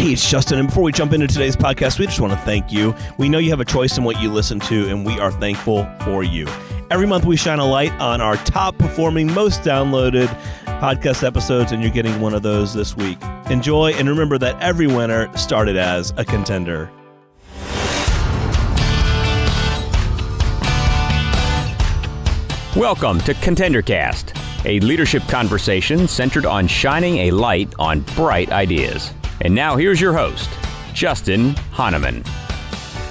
Hey, 0.00 0.14
it's 0.14 0.26
Justin. 0.26 0.58
And 0.58 0.68
before 0.68 0.82
we 0.82 0.92
jump 0.92 1.12
into 1.12 1.26
today's 1.26 1.54
podcast, 1.54 1.98
we 1.98 2.06
just 2.06 2.20
want 2.20 2.32
to 2.32 2.38
thank 2.38 2.72
you. 2.72 2.94
We 3.18 3.28
know 3.28 3.36
you 3.36 3.50
have 3.50 3.60
a 3.60 3.66
choice 3.66 3.98
in 3.98 4.04
what 4.04 4.18
you 4.18 4.32
listen 4.32 4.58
to, 4.60 4.88
and 4.88 5.04
we 5.04 5.20
are 5.20 5.30
thankful 5.30 5.86
for 6.06 6.24
you. 6.24 6.46
Every 6.90 7.06
month, 7.06 7.26
we 7.26 7.36
shine 7.36 7.58
a 7.58 7.66
light 7.66 7.92
on 8.00 8.22
our 8.22 8.36
top 8.36 8.78
performing, 8.78 9.30
most 9.34 9.60
downloaded 9.60 10.28
podcast 10.80 11.22
episodes, 11.22 11.72
and 11.72 11.82
you're 11.82 11.92
getting 11.92 12.18
one 12.18 12.32
of 12.32 12.42
those 12.42 12.72
this 12.72 12.96
week. 12.96 13.18
Enjoy, 13.50 13.92
and 13.92 14.08
remember 14.08 14.38
that 14.38 14.58
every 14.62 14.86
winner 14.86 15.30
started 15.36 15.76
as 15.76 16.14
a 16.16 16.24
contender. 16.24 16.90
Welcome 22.74 23.20
to 23.20 23.34
ContenderCast, 23.34 24.64
a 24.64 24.80
leadership 24.80 25.24
conversation 25.24 26.08
centered 26.08 26.46
on 26.46 26.66
shining 26.66 27.18
a 27.18 27.32
light 27.32 27.74
on 27.78 28.00
bright 28.16 28.50
ideas. 28.50 29.12
And 29.42 29.54
now 29.54 29.76
here's 29.76 30.00
your 30.00 30.12
host, 30.12 30.50
Justin 30.92 31.54
Hahnemann. 31.72 32.22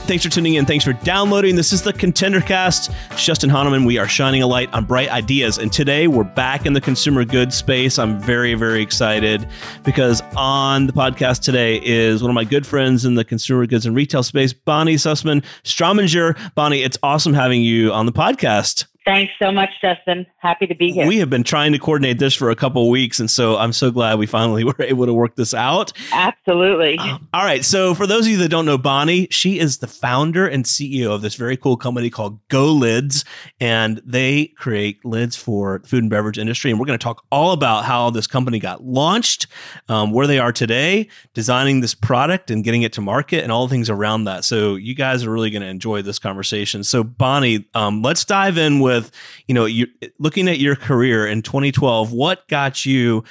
Thanks 0.10 0.24
for 0.24 0.32
tuning 0.32 0.56
in. 0.56 0.66
Thanks 0.66 0.84
for 0.84 0.94
downloading. 0.94 1.56
This 1.56 1.72
is 1.72 1.84
the 1.84 1.94
ContenderCast. 1.94 2.92
It's 3.12 3.24
Justin 3.24 3.48
Hahnemann. 3.52 3.86
We 3.86 4.00
are 4.00 4.08
shining 4.08 4.42
a 4.42 4.48
light 4.48 4.74
on 4.74 4.86
bright 4.86 5.10
ideas. 5.10 5.60
And 5.60 5.72
today 5.72 6.08
we're 6.08 6.24
back 6.24 6.66
in 6.66 6.74
the 6.74 6.82
consumer 6.82 7.24
goods 7.24 7.56
space. 7.56 8.00
I'm 8.00 8.20
very, 8.20 8.56
very 8.56 8.82
excited 8.82 9.48
because 9.84 10.24
on 10.36 10.88
the 10.88 10.94
podcast 10.94 11.44
today 11.44 11.80
is 11.84 12.24
one 12.24 12.32
of 12.32 12.36
my 12.36 12.44
good 12.44 12.66
friends 12.66 13.06
in 13.06 13.14
the 13.14 13.24
consumer 13.24 13.68
goods 13.68 13.86
and 13.86 13.96
retail 13.96 14.24
space, 14.24 14.52
Bonnie 14.52 14.96
Sussman 14.96 15.46
Strominger. 15.64 16.36
Bonnie, 16.56 16.82
it's 16.82 16.98
awesome 17.04 17.36
having 17.36 17.62
you 17.62 17.94
on 17.94 18.08
the 18.08 18.12
podcast. 18.12 18.86
Thanks 19.10 19.34
so 19.42 19.52
much, 19.52 19.72
Justin. 19.82 20.28
Happy 20.38 20.68
to 20.68 20.76
be 20.76 20.92
here. 20.92 21.08
We 21.08 21.18
have 21.18 21.32
been 21.32 21.44
trying 21.44 21.72
to 21.72 21.80
coordinate 21.80 22.20
this 22.20 22.36
for 22.36 22.52
a 22.52 22.56
couple 22.56 22.84
of 22.84 22.90
weeks, 22.90 23.20
and 23.20 23.28
so 23.30 23.58
I'm 23.58 23.74
so 23.74 23.90
glad 23.90 24.20
we 24.20 24.28
finally 24.28 24.64
were 24.66 24.76
able 24.78 25.08
to 25.08 25.14
work 25.16 25.36
this 25.36 25.52
out. 25.56 25.92
Absolutely. 26.12 27.00
Uh, 27.00 27.18
all 27.34 27.44
right. 27.44 27.66
So, 27.66 27.96
for 27.96 28.06
those 28.06 28.28
of 28.28 28.32
you 28.32 28.38
that 28.38 28.50
don't 28.50 28.68
know 28.68 28.78
Bonnie, 28.78 29.28
she 29.32 29.58
is 29.58 29.80
the 29.80 29.88
founder 29.88 30.48
and 30.48 30.64
CEO 30.64 31.10
of 31.10 31.24
this 31.24 31.34
very 31.34 31.58
cool 31.58 31.76
company 31.76 32.12
called 32.12 32.40
Go 32.50 32.72
Lids, 32.72 33.26
and 33.60 34.00
they 34.06 34.46
create 34.58 35.04
lids 35.04 35.36
for 35.36 35.80
the 35.80 35.88
food 35.88 36.04
and 36.04 36.12
beverage 36.12 36.38
industry. 36.38 36.70
And 36.70 36.80
we're 36.80 36.86
going 36.86 37.00
to 37.00 37.04
talk 37.04 37.26
all 37.32 37.52
about 37.52 37.86
how 37.86 38.12
this 38.12 38.28
company 38.28 38.60
got 38.60 38.84
launched, 38.84 39.48
um, 39.88 40.12
where 40.12 40.28
they 40.28 40.38
are 40.38 40.52
today, 40.52 41.08
designing 41.34 41.82
this 41.82 41.96
product 41.96 42.52
and 42.52 42.64
getting 42.64 42.84
it 42.84 42.94
to 42.94 43.02
market, 43.02 43.42
and 43.42 43.52
all 43.52 43.66
the 43.66 43.72
things 43.72 43.90
around 43.90 44.26
that. 44.26 44.46
So, 44.46 44.76
you 44.76 44.94
guys 44.94 45.24
are 45.24 45.32
really 45.32 45.50
going 45.50 45.64
to 45.64 45.68
enjoy 45.68 46.04
this 46.04 46.20
conversation. 46.20 46.84
So, 46.84 47.04
Bonnie, 47.04 47.68
um, 47.74 48.04
let's 48.04 48.24
dive 48.24 48.60
in 48.60 48.80
with 48.80 48.99
with, 49.00 49.12
you 49.48 49.54
know, 49.54 49.66
you 49.66 49.88
looking 50.18 50.48
at 50.48 50.60
your 50.60 50.76
career 50.76 51.26
in 51.26 51.42
2012, 51.42 52.12
what 52.12 52.48
got 52.48 52.86
you 52.86 53.24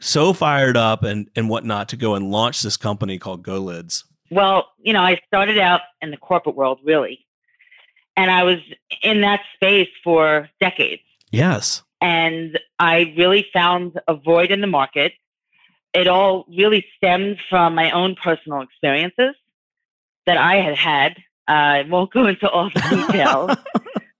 so 0.00 0.32
fired 0.32 0.76
up 0.76 1.02
and 1.02 1.28
and 1.34 1.48
whatnot 1.48 1.88
to 1.88 1.96
go 1.96 2.14
and 2.14 2.30
launch 2.30 2.62
this 2.62 2.76
company 2.76 3.18
called 3.18 3.42
Go 3.42 3.58
Lids? 3.58 4.04
Well, 4.30 4.68
you 4.78 4.92
know, 4.92 5.02
I 5.02 5.20
started 5.26 5.58
out 5.58 5.80
in 6.00 6.10
the 6.10 6.16
corporate 6.16 6.56
world 6.56 6.78
really, 6.84 7.26
and 8.16 8.30
I 8.30 8.44
was 8.44 8.58
in 9.02 9.22
that 9.22 9.40
space 9.54 9.88
for 10.04 10.48
decades. 10.60 11.02
Yes. 11.30 11.82
And 12.00 12.58
I 12.78 13.14
really 13.16 13.46
found 13.52 14.00
a 14.08 14.14
void 14.14 14.50
in 14.50 14.60
the 14.60 14.66
market. 14.66 15.12
It 15.92 16.06
all 16.06 16.46
really 16.48 16.86
stemmed 16.96 17.38
from 17.50 17.74
my 17.74 17.90
own 17.90 18.14
personal 18.14 18.62
experiences 18.62 19.34
that 20.26 20.36
I 20.36 20.56
had 20.56 20.76
had. 20.76 21.16
I 21.48 21.82
won't 21.88 22.12
go 22.12 22.26
into 22.26 22.48
all 22.48 22.70
the 22.70 22.80
details, 23.08 23.56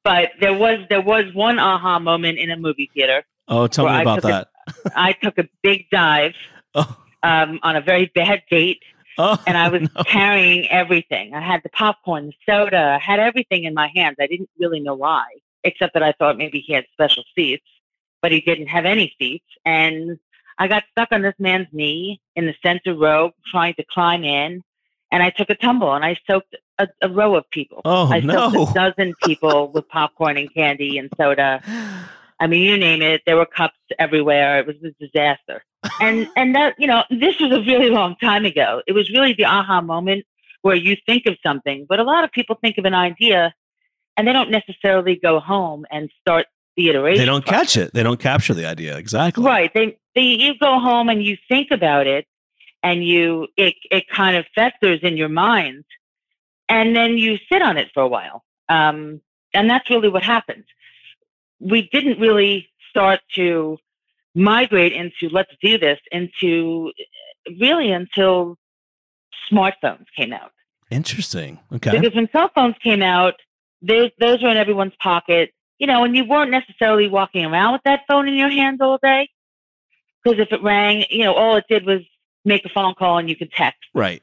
but 0.04 0.30
there 0.40 0.54
was 0.54 0.78
there 0.88 1.00
was 1.00 1.24
one 1.34 1.58
aha 1.58 1.98
moment 1.98 2.38
in 2.38 2.50
a 2.50 2.56
movie 2.56 2.90
theater. 2.94 3.24
Oh, 3.48 3.66
tell 3.66 3.86
me 3.86 4.00
about 4.00 4.22
that. 4.22 4.48
A, 4.68 4.92
I 4.96 5.12
took 5.12 5.38
a 5.38 5.48
big 5.62 5.86
dive 5.90 6.34
oh. 6.74 6.96
um, 7.22 7.58
on 7.62 7.76
a 7.76 7.80
very 7.80 8.10
bad 8.14 8.42
date. 8.50 8.82
Oh, 9.18 9.36
and 9.46 9.56
I 9.56 9.68
was 9.68 9.82
no. 9.94 10.02
carrying 10.04 10.68
everything. 10.68 11.34
I 11.34 11.40
had 11.40 11.62
the 11.62 11.68
popcorn, 11.70 12.26
the 12.26 12.32
soda, 12.46 12.98
I 13.00 13.04
had 13.04 13.20
everything 13.20 13.64
in 13.64 13.74
my 13.74 13.90
hands. 13.94 14.16
I 14.20 14.26
didn't 14.26 14.50
really 14.58 14.80
know 14.80 14.94
why, 14.94 15.24
except 15.64 15.94
that 15.94 16.02
I 16.02 16.12
thought 16.12 16.38
maybe 16.38 16.60
he 16.60 16.72
had 16.72 16.86
special 16.92 17.24
seats, 17.34 17.66
but 18.22 18.32
he 18.32 18.40
didn't 18.40 18.68
have 18.68 18.86
any 18.86 19.14
seats. 19.18 19.44
And 19.64 20.18
I 20.58 20.68
got 20.68 20.84
stuck 20.92 21.08
on 21.10 21.22
this 21.22 21.34
man's 21.38 21.66
knee 21.72 22.20
in 22.36 22.46
the 22.46 22.54
center 22.62 22.94
row 22.94 23.32
trying 23.50 23.74
to 23.74 23.84
climb 23.92 24.24
in 24.24 24.62
and 25.12 25.22
I 25.22 25.30
took 25.30 25.50
a 25.50 25.54
tumble 25.54 25.92
and 25.92 26.04
I 26.04 26.16
soaked 26.28 26.54
a, 26.78 26.88
a 27.02 27.08
row 27.08 27.34
of 27.34 27.48
people. 27.50 27.82
Oh 27.84 28.12
I 28.12 28.20
no! 28.20 28.50
soaked 28.50 28.70
a 28.70 28.74
dozen 28.90 29.14
people 29.24 29.70
with 29.72 29.88
popcorn 29.88 30.36
and 30.36 30.52
candy 30.52 30.98
and 30.98 31.10
soda. 31.16 31.62
I 32.38 32.46
mean, 32.46 32.62
you 32.62 32.76
name 32.78 33.02
it. 33.02 33.22
There 33.26 33.36
were 33.36 33.46
cups 33.46 33.76
everywhere. 33.98 34.60
It 34.60 34.66
was 34.66 34.76
a 34.82 34.92
disaster. 35.04 35.62
And 36.00 36.28
and 36.36 36.54
that 36.54 36.74
you 36.78 36.86
know, 36.86 37.04
this 37.10 37.38
was 37.40 37.52
a 37.52 37.60
really 37.60 37.90
long 37.90 38.16
time 38.16 38.44
ago. 38.44 38.82
It 38.86 38.92
was 38.92 39.10
really 39.10 39.34
the 39.34 39.44
aha 39.44 39.80
moment 39.80 40.24
where 40.62 40.76
you 40.76 40.96
think 41.06 41.24
of 41.26 41.36
something, 41.42 41.86
but 41.88 42.00
a 42.00 42.02
lot 42.02 42.22
of 42.24 42.30
people 42.32 42.56
think 42.60 42.76
of 42.76 42.84
an 42.84 42.94
idea, 42.94 43.54
and 44.16 44.28
they 44.28 44.32
don't 44.32 44.50
necessarily 44.50 45.16
go 45.16 45.40
home 45.40 45.86
and 45.90 46.10
start 46.20 46.46
the 46.76 46.88
iteration. 46.88 47.20
They 47.20 47.26
don't 47.26 47.44
process. 47.44 47.74
catch 47.74 47.76
it. 47.76 47.94
They 47.94 48.02
don't 48.02 48.20
capture 48.20 48.54
the 48.54 48.66
idea 48.66 48.96
exactly. 48.96 49.44
Right. 49.44 49.72
They, 49.72 49.98
they 50.14 50.22
you 50.22 50.58
go 50.58 50.78
home 50.78 51.08
and 51.08 51.22
you 51.22 51.36
think 51.48 51.70
about 51.70 52.06
it, 52.06 52.26
and 52.82 53.04
you 53.04 53.48
it 53.56 53.74
it 53.90 54.08
kind 54.08 54.36
of 54.36 54.46
festers 54.54 55.00
in 55.02 55.16
your 55.16 55.28
mind, 55.28 55.84
and 56.68 56.94
then 56.94 57.18
you 57.18 57.38
sit 57.50 57.62
on 57.62 57.76
it 57.76 57.88
for 57.92 58.02
a 58.02 58.08
while. 58.08 58.44
Um, 58.68 59.20
and 59.52 59.68
that's 59.68 59.90
really 59.90 60.08
what 60.08 60.22
happened. 60.22 60.64
We 61.58 61.88
didn't 61.92 62.20
really 62.20 62.68
start 62.88 63.20
to 63.34 63.78
migrate 64.34 64.92
into 64.92 65.28
let's 65.32 65.52
do 65.60 65.76
this 65.78 65.98
into 66.12 66.92
really 67.58 67.90
until 67.90 68.56
smartphones 69.50 70.06
came 70.16 70.32
out. 70.32 70.52
Interesting. 70.90 71.58
Okay. 71.72 71.98
Because 71.98 72.14
when 72.14 72.28
cell 72.32 72.50
phones 72.54 72.76
came 72.82 73.02
out, 73.02 73.34
those 73.82 74.10
those 74.18 74.42
were 74.42 74.50
in 74.50 74.56
everyone's 74.56 74.94
pocket, 75.02 75.52
you 75.78 75.86
know, 75.86 76.04
and 76.04 76.16
you 76.16 76.24
weren't 76.24 76.50
necessarily 76.50 77.08
walking 77.08 77.44
around 77.44 77.72
with 77.72 77.82
that 77.84 78.00
phone 78.08 78.28
in 78.28 78.34
your 78.34 78.50
hands 78.50 78.80
all 78.80 78.98
day. 79.02 79.28
Because 80.22 80.38
if 80.38 80.52
it 80.52 80.62
rang, 80.62 81.04
you 81.10 81.24
know, 81.24 81.34
all 81.34 81.56
it 81.56 81.64
did 81.68 81.86
was 81.86 82.00
make 82.44 82.64
a 82.64 82.68
phone 82.68 82.94
call 82.94 83.18
and 83.18 83.28
you 83.28 83.36
could 83.36 83.52
text. 83.52 83.80
Right. 83.94 84.22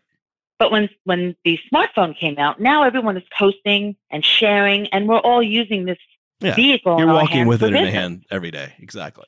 But 0.59 0.71
when 0.71 0.89
when 1.03 1.35
the 1.45 1.59
smartphone 1.71 2.17
came 2.17 2.37
out, 2.39 2.59
now 2.59 2.83
everyone 2.83 3.15
is 3.17 3.23
posting 3.37 3.95
and 4.09 4.25
sharing, 4.25 4.87
and 4.87 5.07
we're 5.07 5.19
all 5.19 5.43
using 5.43 5.85
this 5.85 5.99
yeah. 6.39 6.55
vehicle. 6.55 6.97
You're 6.97 7.07
walking 7.07 7.47
with 7.47 7.61
it 7.61 7.73
in 7.73 7.85
a 7.85 7.91
hand 7.91 8.25
every 8.31 8.51
day. 8.51 8.73
Exactly. 8.79 9.25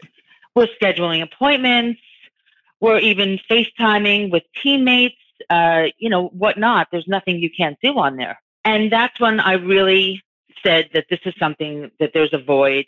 We're 0.55 0.67
scheduling 0.81 1.21
appointments. 1.21 2.01
We're 2.81 2.99
even 2.99 3.39
FaceTiming 3.49 4.31
with 4.31 4.43
teammates. 4.61 5.15
Uh, 5.49 5.85
you 5.97 6.09
know, 6.09 6.27
whatnot. 6.27 6.87
There's 6.91 7.07
nothing 7.07 7.39
you 7.39 7.49
can't 7.49 7.77
do 7.81 7.97
on 7.97 8.17
there. 8.17 8.41
And 8.65 8.91
that's 8.91 9.19
when 9.19 9.39
I 9.39 9.53
really 9.53 10.21
said 10.65 10.89
that 10.93 11.05
this 11.09 11.19
is 11.25 11.33
something 11.39 11.89
that 11.99 12.11
there's 12.13 12.33
a 12.33 12.37
void 12.37 12.85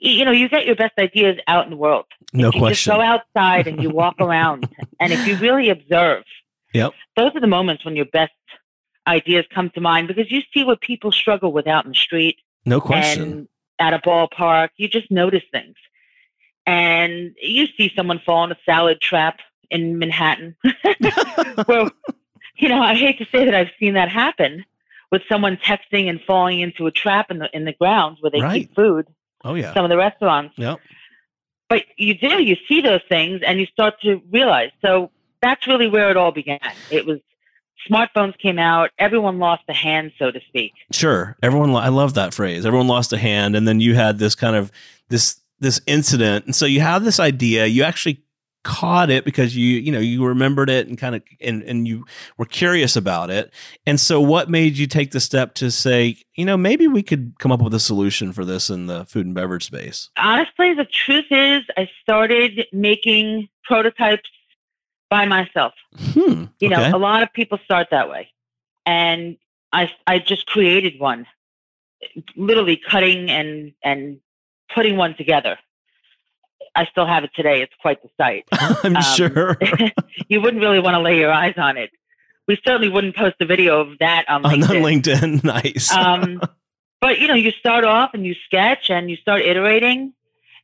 you 0.00 0.24
know, 0.24 0.30
you 0.30 0.48
get 0.48 0.66
your 0.66 0.76
best 0.76 0.94
ideas 0.98 1.38
out 1.46 1.64
in 1.64 1.70
the 1.70 1.76
world. 1.76 2.06
No 2.32 2.48
if 2.48 2.54
you 2.54 2.60
question. 2.60 2.90
Just 2.90 2.96
go 2.96 3.02
outside 3.02 3.66
and 3.66 3.82
you 3.82 3.90
walk 3.90 4.16
around, 4.20 4.68
and 4.98 5.12
if 5.12 5.26
you 5.26 5.36
really 5.36 5.68
observe, 5.68 6.24
yep, 6.72 6.92
those 7.16 7.34
are 7.34 7.40
the 7.40 7.46
moments 7.46 7.84
when 7.84 7.96
your 7.96 8.06
best 8.06 8.32
ideas 9.06 9.44
come 9.52 9.70
to 9.70 9.80
mind 9.80 10.08
because 10.08 10.30
you 10.30 10.42
see 10.52 10.64
what 10.64 10.80
people 10.80 11.12
struggle 11.12 11.52
with 11.52 11.66
out 11.66 11.84
in 11.84 11.90
the 11.90 11.96
street. 11.96 12.38
No 12.64 12.80
question. 12.80 13.48
at 13.78 13.94
a 13.94 13.98
ballpark, 13.98 14.70
you 14.76 14.88
just 14.88 15.10
notice 15.10 15.42
things, 15.52 15.76
and 16.66 17.34
you 17.40 17.66
see 17.76 17.92
someone 17.94 18.20
fall 18.24 18.44
in 18.44 18.52
a 18.52 18.58
salad 18.64 19.00
trap 19.00 19.40
in 19.70 19.98
Manhattan. 19.98 20.56
well, 21.68 21.90
you 22.56 22.68
know, 22.68 22.80
I 22.80 22.94
hate 22.94 23.18
to 23.18 23.26
say 23.30 23.44
that 23.44 23.54
I've 23.54 23.70
seen 23.78 23.94
that 23.94 24.08
happen 24.08 24.64
with 25.12 25.22
someone 25.28 25.58
texting 25.58 26.08
and 26.08 26.20
falling 26.22 26.60
into 26.60 26.86
a 26.86 26.90
trap 26.90 27.30
in 27.30 27.38
the 27.38 27.50
in 27.54 27.66
the 27.66 27.72
grounds 27.74 28.22
where 28.22 28.30
they 28.30 28.40
right. 28.40 28.62
keep 28.62 28.74
food 28.74 29.06
Oh 29.44 29.54
yeah. 29.54 29.74
Some 29.74 29.84
of 29.84 29.90
the 29.90 29.96
restaurants. 29.96 30.54
Yep. 30.56 30.78
But 31.68 31.84
you 31.96 32.14
do, 32.14 32.42
you 32.42 32.56
see 32.68 32.80
those 32.80 33.00
things 33.08 33.42
and 33.46 33.60
you 33.60 33.66
start 33.66 34.00
to 34.02 34.20
realize. 34.30 34.70
So 34.82 35.10
that's 35.40 35.66
really 35.66 35.88
where 35.88 36.10
it 36.10 36.16
all 36.16 36.32
began. 36.32 36.58
It 36.90 37.06
was 37.06 37.20
smartphones 37.88 38.36
came 38.38 38.58
out, 38.58 38.90
everyone 38.98 39.38
lost 39.38 39.62
a 39.68 39.72
hand, 39.72 40.12
so 40.18 40.30
to 40.30 40.40
speak. 40.48 40.72
Sure. 40.92 41.36
Everyone 41.42 41.74
I 41.76 41.88
love 41.88 42.14
that 42.14 42.34
phrase. 42.34 42.66
Everyone 42.66 42.88
lost 42.88 43.12
a 43.12 43.18
hand 43.18 43.56
and 43.56 43.66
then 43.66 43.80
you 43.80 43.94
had 43.94 44.18
this 44.18 44.34
kind 44.34 44.56
of 44.56 44.72
this 45.08 45.40
this 45.60 45.80
incident. 45.86 46.46
And 46.46 46.54
so 46.54 46.66
you 46.66 46.80
have 46.80 47.04
this 47.04 47.20
idea, 47.20 47.66
you 47.66 47.82
actually 47.84 48.22
caught 48.62 49.10
it 49.10 49.24
because 49.24 49.56
you 49.56 49.78
you 49.78 49.90
know 49.90 49.98
you 49.98 50.24
remembered 50.24 50.68
it 50.68 50.86
and 50.86 50.98
kind 50.98 51.14
of 51.14 51.22
and 51.40 51.62
and 51.62 51.88
you 51.88 52.04
were 52.36 52.44
curious 52.44 52.96
about 52.96 53.30
it. 53.30 53.52
And 53.86 53.98
so 53.98 54.20
what 54.20 54.50
made 54.50 54.76
you 54.76 54.86
take 54.86 55.12
the 55.12 55.20
step 55.20 55.54
to 55.54 55.70
say 55.70 56.16
you 56.34 56.44
know 56.44 56.56
maybe 56.56 56.86
we 56.86 57.02
could 57.02 57.34
come 57.38 57.52
up 57.52 57.62
with 57.62 57.74
a 57.74 57.80
solution 57.80 58.32
for 58.32 58.44
this 58.44 58.68
in 58.68 58.86
the 58.86 59.04
food 59.06 59.26
and 59.26 59.34
beverage 59.34 59.64
space? 59.64 60.10
Honestly 60.18 60.74
the 60.74 60.84
truth 60.84 61.26
is 61.30 61.62
i 61.76 61.88
started 62.02 62.66
making 62.72 63.48
prototypes 63.64 64.28
by 65.08 65.24
myself. 65.24 65.72
Hmm, 65.96 66.44
you 66.60 66.68
know 66.68 66.80
okay. 66.80 66.90
a 66.90 66.98
lot 66.98 67.22
of 67.22 67.32
people 67.32 67.58
start 67.64 67.88
that 67.90 68.10
way. 68.10 68.28
And 68.84 69.38
i 69.72 69.90
i 70.06 70.18
just 70.18 70.46
created 70.46 71.00
one 71.00 71.26
literally 72.36 72.76
cutting 72.76 73.30
and 73.30 73.72
and 73.82 74.20
putting 74.74 74.96
one 74.96 75.14
together 75.14 75.58
I 76.74 76.86
still 76.86 77.06
have 77.06 77.24
it 77.24 77.30
today. 77.34 77.62
It's 77.62 77.74
quite 77.80 78.02
the 78.02 78.10
sight. 78.16 78.46
I'm 78.52 78.96
um, 78.96 79.02
sure. 79.02 79.58
you 80.28 80.40
wouldn't 80.40 80.62
really 80.62 80.80
want 80.80 80.94
to 80.94 81.00
lay 81.00 81.18
your 81.18 81.32
eyes 81.32 81.54
on 81.56 81.76
it. 81.76 81.90
We 82.46 82.58
certainly 82.64 82.88
wouldn't 82.88 83.16
post 83.16 83.36
a 83.40 83.46
video 83.46 83.80
of 83.80 83.98
that 83.98 84.28
on 84.28 84.42
LinkedIn. 84.42 84.54
On 84.62 85.40
LinkedIn, 85.40 85.44
nice. 85.64 85.92
um, 85.92 86.40
but 87.00 87.18
you 87.20 87.28
know, 87.28 87.34
you 87.34 87.50
start 87.52 87.84
off 87.84 88.10
and 88.14 88.24
you 88.24 88.34
sketch 88.46 88.90
and 88.90 89.10
you 89.10 89.16
start 89.16 89.42
iterating 89.42 90.12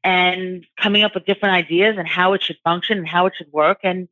and 0.02 0.64
coming 0.80 1.02
up 1.02 1.14
with 1.14 1.26
different 1.26 1.54
ideas 1.54 1.96
and 1.98 2.06
how 2.08 2.32
it 2.32 2.42
should 2.42 2.58
function 2.64 2.98
and 2.98 3.08
how 3.08 3.26
it 3.26 3.34
should 3.36 3.52
work. 3.52 3.78
And 3.82 4.08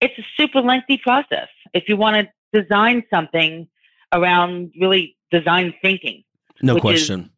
it's 0.00 0.18
a 0.18 0.24
super 0.36 0.60
lengthy 0.60 0.98
process. 0.98 1.48
If 1.72 1.88
you 1.88 1.96
want 1.96 2.28
to 2.52 2.62
design 2.62 3.04
something 3.10 3.68
around 4.12 4.72
really 4.78 5.16
design 5.30 5.74
thinking, 5.82 6.24
no 6.62 6.78
question, 6.80 7.30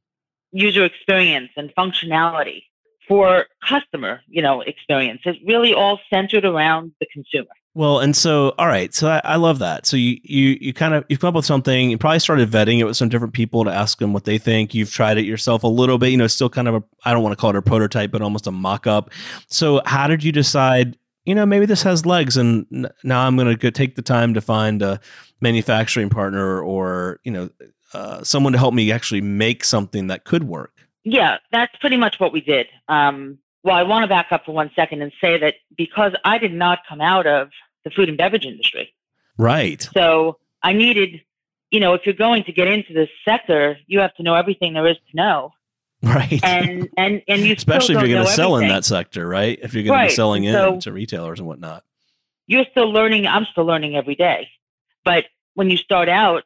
user 0.53 0.85
experience 0.85 1.51
and 1.57 1.73
functionality 1.75 2.65
for 3.09 3.47
customer, 3.67 4.21
you 4.29 4.43
know, 4.43 4.61
experience. 4.63 5.21
It's 5.25 5.39
really 5.47 5.73
all 5.73 6.01
centered 6.13 6.45
around 6.45 6.93
the 7.01 7.07
consumer. 7.13 7.49
Well, 7.75 7.99
and 7.99 8.17
so 8.17 8.55
all 8.59 8.69
right, 8.69 8.95
so 8.95 9.09
I, 9.09 9.21
I, 9.23 9.37
love 9.37 9.59
that. 9.59 9.85
So 9.85 9.99
you 9.99 10.19
you 10.23 10.57
you 10.61 10.73
kind 10.73 10.95
of 10.95 11.05
you've 11.11 11.21
come 11.21 11.29
up 11.29 11.35
with 11.35 11.45
something. 11.45 11.91
You 11.91 11.99
probably 11.99 12.21
started 12.21 12.51
vetting 12.51 12.79
it 12.79 12.85
with 12.85 12.97
some 12.97 13.11
different 13.11 13.35
people 13.35 13.65
to 13.65 13.71
ask 13.71 13.99
them 13.99 14.15
what 14.15 14.25
they 14.25 14.39
think. 14.39 14.75
You've 14.75 14.91
tried 14.91 15.19
it 15.19 15.27
yourself 15.27 15.63
a 15.63 15.69
little 15.69 15.99
bit. 15.99 16.09
You 16.09 16.17
know, 16.17 16.27
still 16.27 16.49
kind 16.49 16.69
of 16.69 16.77
a 16.77 16.83
I 17.05 17.13
don't 17.13 17.23
want 17.23 17.35
to 17.35 17.37
call 17.37 17.51
it 17.51 17.57
a 17.57 17.61
prototype, 17.63 18.11
but 18.11 18.23
almost 18.23 18.47
a 18.47 18.51
mock 18.51 18.87
up. 18.87 19.11
So 19.49 19.83
how 19.85 20.07
did 20.07 20.25
you 20.25 20.33
decide? 20.33 20.97
You 21.27 21.35
know, 21.35 21.45
maybe 21.45 21.67
this 21.67 21.83
has 21.83 22.07
legs, 22.07 22.37
and 22.39 22.89
now 23.05 23.27
I'm 23.27 23.37
going 23.37 23.49
to 23.49 23.57
go 23.57 23.69
take 23.69 23.97
the 23.97 24.03
time 24.03 24.33
to 24.35 24.41
find 24.41 24.81
a 24.81 25.01
manufacturing 25.43 26.09
partner 26.09 26.63
or 26.63 27.21
you 27.25 27.33
know 27.33 27.51
uh, 27.93 28.23
someone 28.25 28.53
to 28.53 28.59
help 28.59 28.73
me 28.73 28.91
actually 28.91 29.21
make 29.21 29.65
something 29.65 30.07
that 30.07 30.25
could 30.25 30.45
work. 30.45 30.76
Yeah, 31.09 31.39
that's 31.53 31.75
pretty 31.77 31.97
much 31.97 32.19
what 32.19 32.33
we 32.33 32.41
did. 32.41 32.67
Um, 32.89 33.39
well, 33.63 33.77
I 33.77 33.85
want 33.85 34.03
to 34.03 34.09
back 34.09 34.33
up 34.33 34.45
for 34.45 34.53
one 34.53 34.73
second 34.75 35.03
and 35.03 35.13
say 35.21 35.39
that 35.39 35.55
because 35.77 36.13
I 36.25 36.39
did 36.39 36.53
not 36.53 36.81
come 36.89 37.01
out 37.01 37.29
of 37.29 37.51
the 37.85 37.91
food 37.91 38.09
and 38.09 38.19
beverage 38.19 38.45
industry. 38.45 38.93
Right. 39.39 39.89
So 39.95 40.39
I 40.65 40.73
needed, 40.73 41.23
you 41.71 41.79
know, 41.79 41.95
if 41.95 42.03
you're 42.07 42.15
going 42.15 42.43
to 42.45 42.53
get 42.53 42.67
into 42.67 42.93
this 42.93 43.09
sector, 43.25 43.79
you 43.87 44.01
have 44.01 44.15
to 44.17 44.25
know 44.25 44.35
everything 44.35 44.75
there 44.75 44.89
is 44.89 44.97
to 44.97 45.17
know. 45.17 45.53
Right. 46.03 46.41
And 46.43 46.89
and 46.97 47.23
and 47.29 47.43
you 47.43 47.55
especially 47.55 47.95
if 47.95 48.01
you're 48.03 48.11
going 48.11 48.27
to 48.27 48.33
sell 48.33 48.57
everything. 48.57 48.71
in 48.71 48.77
that 48.77 48.85
sector, 48.85 49.29
right? 49.29 49.59
If 49.63 49.75
you're 49.75 49.85
going 49.85 49.97
right. 49.97 50.05
to 50.07 50.13
be 50.13 50.15
selling 50.15 50.43
in 50.43 50.55
so 50.55 50.81
to 50.81 50.93
retailers 50.93 51.39
and 51.39 51.47
whatnot. 51.47 51.85
You're 52.49 52.67
still 52.73 52.91
learning. 52.93 53.29
I'm 53.29 53.47
still 53.53 53.65
learning 53.65 53.95
every 53.95 54.17
day. 54.17 54.49
But 55.05 55.25
when 55.55 55.71
you 55.71 55.77
start 55.77 56.09
out, 56.09 56.43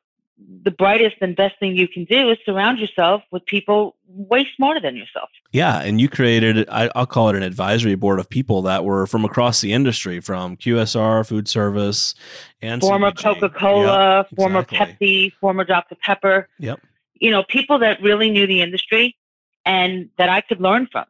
the 0.63 0.71
brightest 0.71 1.17
and 1.21 1.35
best 1.35 1.59
thing 1.59 1.77
you 1.77 1.89
can 1.89 2.05
do 2.05 2.31
is 2.31 2.39
surround 2.45 2.79
yourself 2.79 3.23
with 3.31 3.45
people 3.47 3.97
way 4.07 4.47
smarter 4.57 4.81
than 4.81 4.97
yourself. 4.97 5.31
Yeah, 5.53 5.81
and 5.81 6.01
you 6.01 6.09
created 6.09 6.69
I, 6.69 6.91
will 6.95 7.07
call 7.07 7.29
it 7.31 7.37
an 7.37 7.43
advisory 7.43 7.95
board 7.95 8.19
of 8.19 8.29
people 8.29 8.63
that 8.63 8.85
were 8.85 9.07
from 9.07 9.25
across 9.25 9.61
the 9.61 9.73
industry, 9.73 10.21
from 10.21 10.57
QSR, 10.57 11.27
food 11.27 11.49
service, 11.49 12.15
and 12.61 12.81
former 12.81 13.13
Coca 13.13 13.49
Cola, 13.49 14.19
yep, 14.19 14.29
former 14.37 14.63
Pepsi, 14.63 15.33
former 15.41 15.65
Dr 15.65 15.95
Pepper. 15.97 16.49
Yep. 16.59 16.81
You 17.15 17.31
know, 17.31 17.43
people 17.43 17.79
that 17.79 18.03
really 18.03 18.31
knew 18.31 18.47
the 18.47 18.63
industry 18.63 19.17
and 19.65 20.09
that 20.19 20.29
I 20.29 20.41
could 20.41 20.61
learn 20.61 20.89
from, 20.91 21.07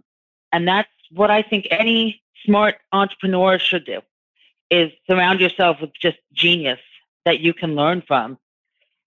and 0.52 0.66
that's 0.66 0.88
what 1.12 1.30
I 1.30 1.42
think 1.42 1.66
any 1.70 2.22
smart 2.44 2.76
entrepreneur 2.92 3.58
should 3.58 3.84
do: 3.84 4.00
is 4.70 4.92
surround 5.08 5.40
yourself 5.40 5.78
with 5.80 5.90
just 6.00 6.18
genius 6.32 6.80
that 7.24 7.40
you 7.40 7.52
can 7.52 7.74
learn 7.74 8.02
from 8.06 8.38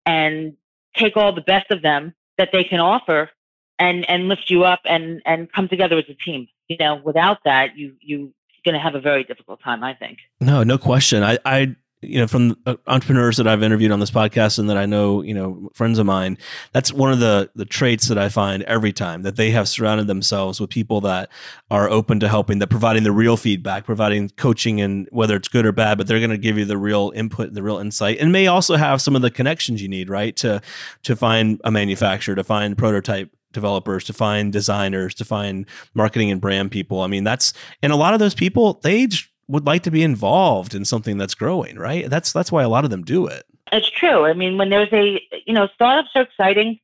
and 0.07 0.55
take 0.97 1.17
all 1.17 1.33
the 1.33 1.43
best 1.43 1.71
of 1.71 1.83
them 1.83 2.15
that 2.39 2.51
they 2.53 2.65
can 2.65 2.81
offer 2.81 3.31
and 3.79 4.09
and 4.09 4.29
lift 4.29 4.51
you 4.51 4.65
up 4.65 4.81
and 4.85 5.23
and 5.25 5.53
come 5.53 5.69
together 5.69 5.99
as 5.99 6.05
a 6.09 6.15
team. 6.15 6.49
You 6.69 6.77
know 6.79 6.97
without 6.97 7.39
that 7.45 7.77
you 7.77 7.95
you 8.01 8.33
going 8.65 8.75
to 8.75 8.81
have 8.81 8.95
a 8.95 9.01
very 9.01 9.25
difficult 9.25 9.61
time 9.61 9.83
i 9.83 9.93
think. 9.93 10.19
No 10.41 10.63
no 10.63 10.79
question. 10.79 11.23
I 11.23 11.39
i 11.45 11.75
you 12.03 12.19
know 12.19 12.27
from 12.27 12.57
uh, 12.67 12.77
entrepreneurs 12.87 13.37
that 13.37 13.47
I've 13.47 13.63
interviewed 13.63 13.91
on 13.91 14.01
this 14.01 14.11
podcast 14.11 14.59
and 14.59 14.69
that 14.71 14.77
I 14.77 14.87
know 14.87 15.23
you 15.23 15.35
know 15.35 15.71
friends 15.75 15.99
of 15.99 16.07
mine 16.07 16.39
that's 16.73 16.93
one 16.93 17.13
of 17.13 17.21
the 17.21 17.51
the 17.55 17.65
traits 17.65 18.09
that 18.09 18.19
I 18.19 18.29
find 18.29 18.63
every 18.65 18.93
time 18.93 19.23
that 19.23 19.37
they 19.37 19.51
have 19.51 19.69
surrounded 19.69 20.07
themselves 20.07 20.61
with 20.61 20.71
people 20.71 21.01
that 21.03 21.31
are 21.71 21.89
open 21.89 22.21
to 22.21 22.29
helping 22.29 22.59
that 22.59 22.69
providing 22.69 23.03
the 23.03 23.13
real 23.13 23.37
feedback 23.37 23.85
providing 23.85 24.29
coaching 24.31 24.81
and 24.81 25.09
whether 25.11 25.37
it's 25.37 25.49
good 25.49 25.67
or 25.67 25.73
bad 25.73 25.99
but 25.99 26.07
they're 26.07 26.21
going 26.21 26.31
to 26.31 26.39
give 26.39 26.59
you 26.59 26.65
the 26.65 26.79
real 26.79 27.13
input 27.15 27.53
the 27.55 27.63
real 27.63 27.79
insight 27.79 28.19
and 28.19 28.33
may 28.33 28.47
also 28.47 28.77
have 28.77 29.01
some 29.01 29.17
of 29.17 29.23
the 29.23 29.31
connections 29.31 29.83
you 29.83 29.89
need 29.89 30.11
right? 30.11 30.37
To 30.37 30.61
to 31.05 31.17
find 31.17 31.61
a 31.65 31.71
manufacturer 31.71 32.35
to 32.35 32.45
find 32.45 32.77
prototype 32.77 33.31
developers 33.53 34.05
to 34.05 34.13
find 34.13 34.53
designers 34.53 35.15
to 35.15 35.25
find 35.25 35.67
marketing 35.95 36.31
and 36.31 36.41
brand 36.41 36.71
people. 36.71 37.01
I 37.01 37.07
mean 37.07 37.25
that's 37.25 37.53
and 37.83 37.93
a 37.93 37.97
lot 37.97 38.15
of 38.15 38.21
those 38.21 38.35
people 38.35 38.81
they 38.83 39.09
would 39.49 39.67
like 39.67 39.83
to 39.83 39.91
be 39.91 40.03
involved 40.03 40.75
in 40.75 40.85
something 40.85 41.19
that's 41.19 41.35
growing, 41.35 41.77
right? 41.77 42.09
That's 42.09 42.33
that's 42.33 42.53
why 42.53 42.63
a 42.63 42.69
lot 42.69 42.85
of 42.85 42.91
them 42.91 43.03
do 43.03 43.27
it. 43.27 43.45
It's 43.71 43.91
true. 43.91 44.25
I 44.25 44.35
mean, 44.35 44.59
when 44.59 44.71
there's 44.71 44.93
a 44.93 45.21
you 45.47 45.55
know, 45.55 45.69
startups 45.75 46.11
are 46.15 46.23
exciting. 46.23 46.79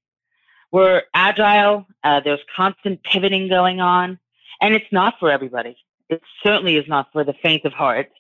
We're 0.71 1.03
agile. 1.15 1.87
Uh, 2.05 2.21
there's 2.21 2.41
constant 2.55 3.03
pivoting 3.03 3.49
going 3.49 3.81
on, 3.81 4.19
and 4.61 4.75
it's 4.75 4.93
not 4.93 5.15
for 5.19 5.31
everybody. 5.31 5.77
It 6.11 6.23
certainly 6.43 6.77
is 6.77 6.87
not 6.89 7.09
for 7.13 7.25
the 7.25 7.35
faint 7.43 7.65
of 7.65 7.73
heart, 7.73 8.11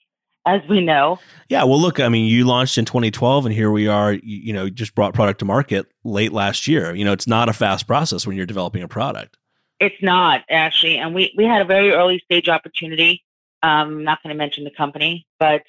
as 0.46 0.62
we 0.68 0.80
know. 0.80 1.18
Yeah. 1.48 1.64
Well, 1.64 1.80
look. 1.80 2.00
I 2.00 2.08
mean, 2.08 2.26
you 2.26 2.46
launched 2.46 2.78
in 2.78 2.84
2012, 2.84 3.46
and 3.46 3.54
here 3.54 3.70
we 3.70 3.86
are. 3.86 4.12
You, 4.12 4.20
you 4.22 4.52
know, 4.52 4.70
just 4.70 4.94
brought 4.94 5.14
product 5.14 5.40
to 5.40 5.44
market 5.44 5.86
late 6.04 6.32
last 6.32 6.66
year. 6.66 6.94
You 6.94 7.04
know, 7.04 7.12
it's 7.12 7.26
not 7.26 7.48
a 7.48 7.52
fast 7.52 7.86
process 7.86 8.26
when 8.26 8.36
you're 8.36 8.46
developing 8.46 8.82
a 8.82 8.88
product. 8.88 9.36
It's 9.80 10.02
not 10.02 10.42
actually, 10.50 10.96
and 10.96 11.14
we 11.14 11.32
we 11.36 11.44
had 11.44 11.60
a 11.60 11.66
very 11.66 11.92
early 11.92 12.20
stage 12.24 12.48
opportunity 12.48 13.22
I'm 13.62 14.04
not 14.04 14.22
going 14.22 14.34
to 14.34 14.38
mention 14.38 14.64
the 14.64 14.70
company, 14.70 15.26
but 15.38 15.62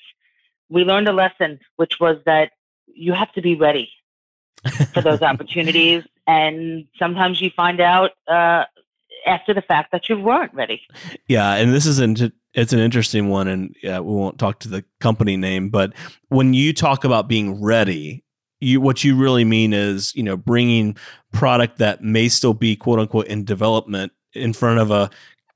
we 0.70 0.84
learned 0.84 1.08
a 1.08 1.14
lesson, 1.14 1.60
which 1.78 2.00
was 2.00 2.18
that 2.26 2.52
you 2.88 3.14
have 3.14 3.32
to 3.34 3.42
be 3.42 3.56
ready 3.56 3.90
for 4.94 5.02
those 5.02 5.22
opportunities. 5.24 6.04
And 6.28 6.86
sometimes 6.98 7.42
you 7.42 7.50
find 7.50 7.80
out 7.80 8.12
uh, 8.28 8.66
after 9.26 9.54
the 9.54 9.62
fact 9.62 9.92
that 9.92 10.10
you 10.10 10.20
weren't 10.20 10.54
ready. 10.54 10.82
Yeah, 11.28 11.56
and 11.56 11.74
this 11.74 11.86
is 11.86 12.00
an 12.00 12.32
it's 12.54 12.74
an 12.74 12.80
interesting 12.80 13.30
one, 13.30 13.48
and 13.48 13.76
yeah, 13.82 14.00
we 14.00 14.14
won't 14.14 14.40
talk 14.40 14.60
to 14.60 14.70
the 14.70 14.84
company 15.00 15.38
name, 15.38 15.70
but 15.70 15.94
when 16.30 16.54
you 16.54 16.74
talk 16.74 17.04
about 17.04 17.28
being 17.28 17.62
ready, 17.62 18.24
you 18.60 18.82
what 18.82 19.04
you 19.04 19.16
really 19.16 19.46
mean 19.46 19.74
is 19.74 20.14
you 20.16 20.24
know 20.24 20.38
bringing 20.38 20.98
product 21.32 21.78
that 21.78 22.04
may 22.04 22.28
still 22.28 22.54
be 22.54 22.76
quote 22.76 23.00
unquote 23.00 23.28
in 23.28 23.46
development 23.46 24.12
in 24.34 24.54
front 24.54 24.80
of 24.80 24.92
a 24.92 25.10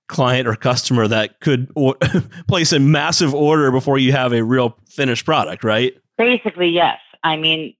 client 0.08 0.48
or 0.48 0.56
customer 0.56 1.08
that 1.08 1.40
could 1.40 1.72
or- 1.76 1.96
place 2.48 2.72
a 2.72 2.80
massive 2.80 3.34
order 3.34 3.72
before 3.72 3.98
you 3.98 4.12
have 4.12 4.34
a 4.34 4.44
real 4.44 4.78
finished 4.88 5.26
product, 5.26 5.64
right? 5.64 5.96
Basically, 6.18 6.70
yes. 6.70 7.00
I 7.24 7.38
mean, 7.38 7.76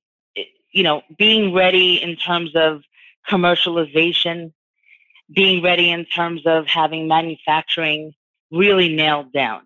you 0.72 0.84
know, 0.84 1.02
being 1.18 1.54
ready 1.54 2.02
in 2.02 2.16
terms 2.16 2.52
of 2.56 2.82
commercialization, 3.30 4.52
being 5.34 5.64
ready 5.64 5.92
in 5.92 6.06
terms 6.06 6.42
of 6.46 6.68
having 6.68 7.08
manufacturing 7.08 8.14
really 8.52 8.94
nailed 8.94 9.32
down. 9.32 9.62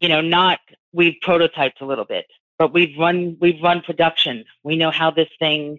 You 0.00 0.08
know, 0.08 0.20
not 0.20 0.58
we've 0.92 1.16
prototyped 1.24 1.80
a 1.80 1.84
little 1.84 2.04
bit, 2.04 2.26
but 2.58 2.72
we've 2.72 2.96
run 2.98 3.36
we've 3.40 3.62
run 3.62 3.80
production. 3.80 4.44
We 4.62 4.76
know 4.76 4.90
how 4.90 5.10
this 5.10 5.28
thing 5.38 5.78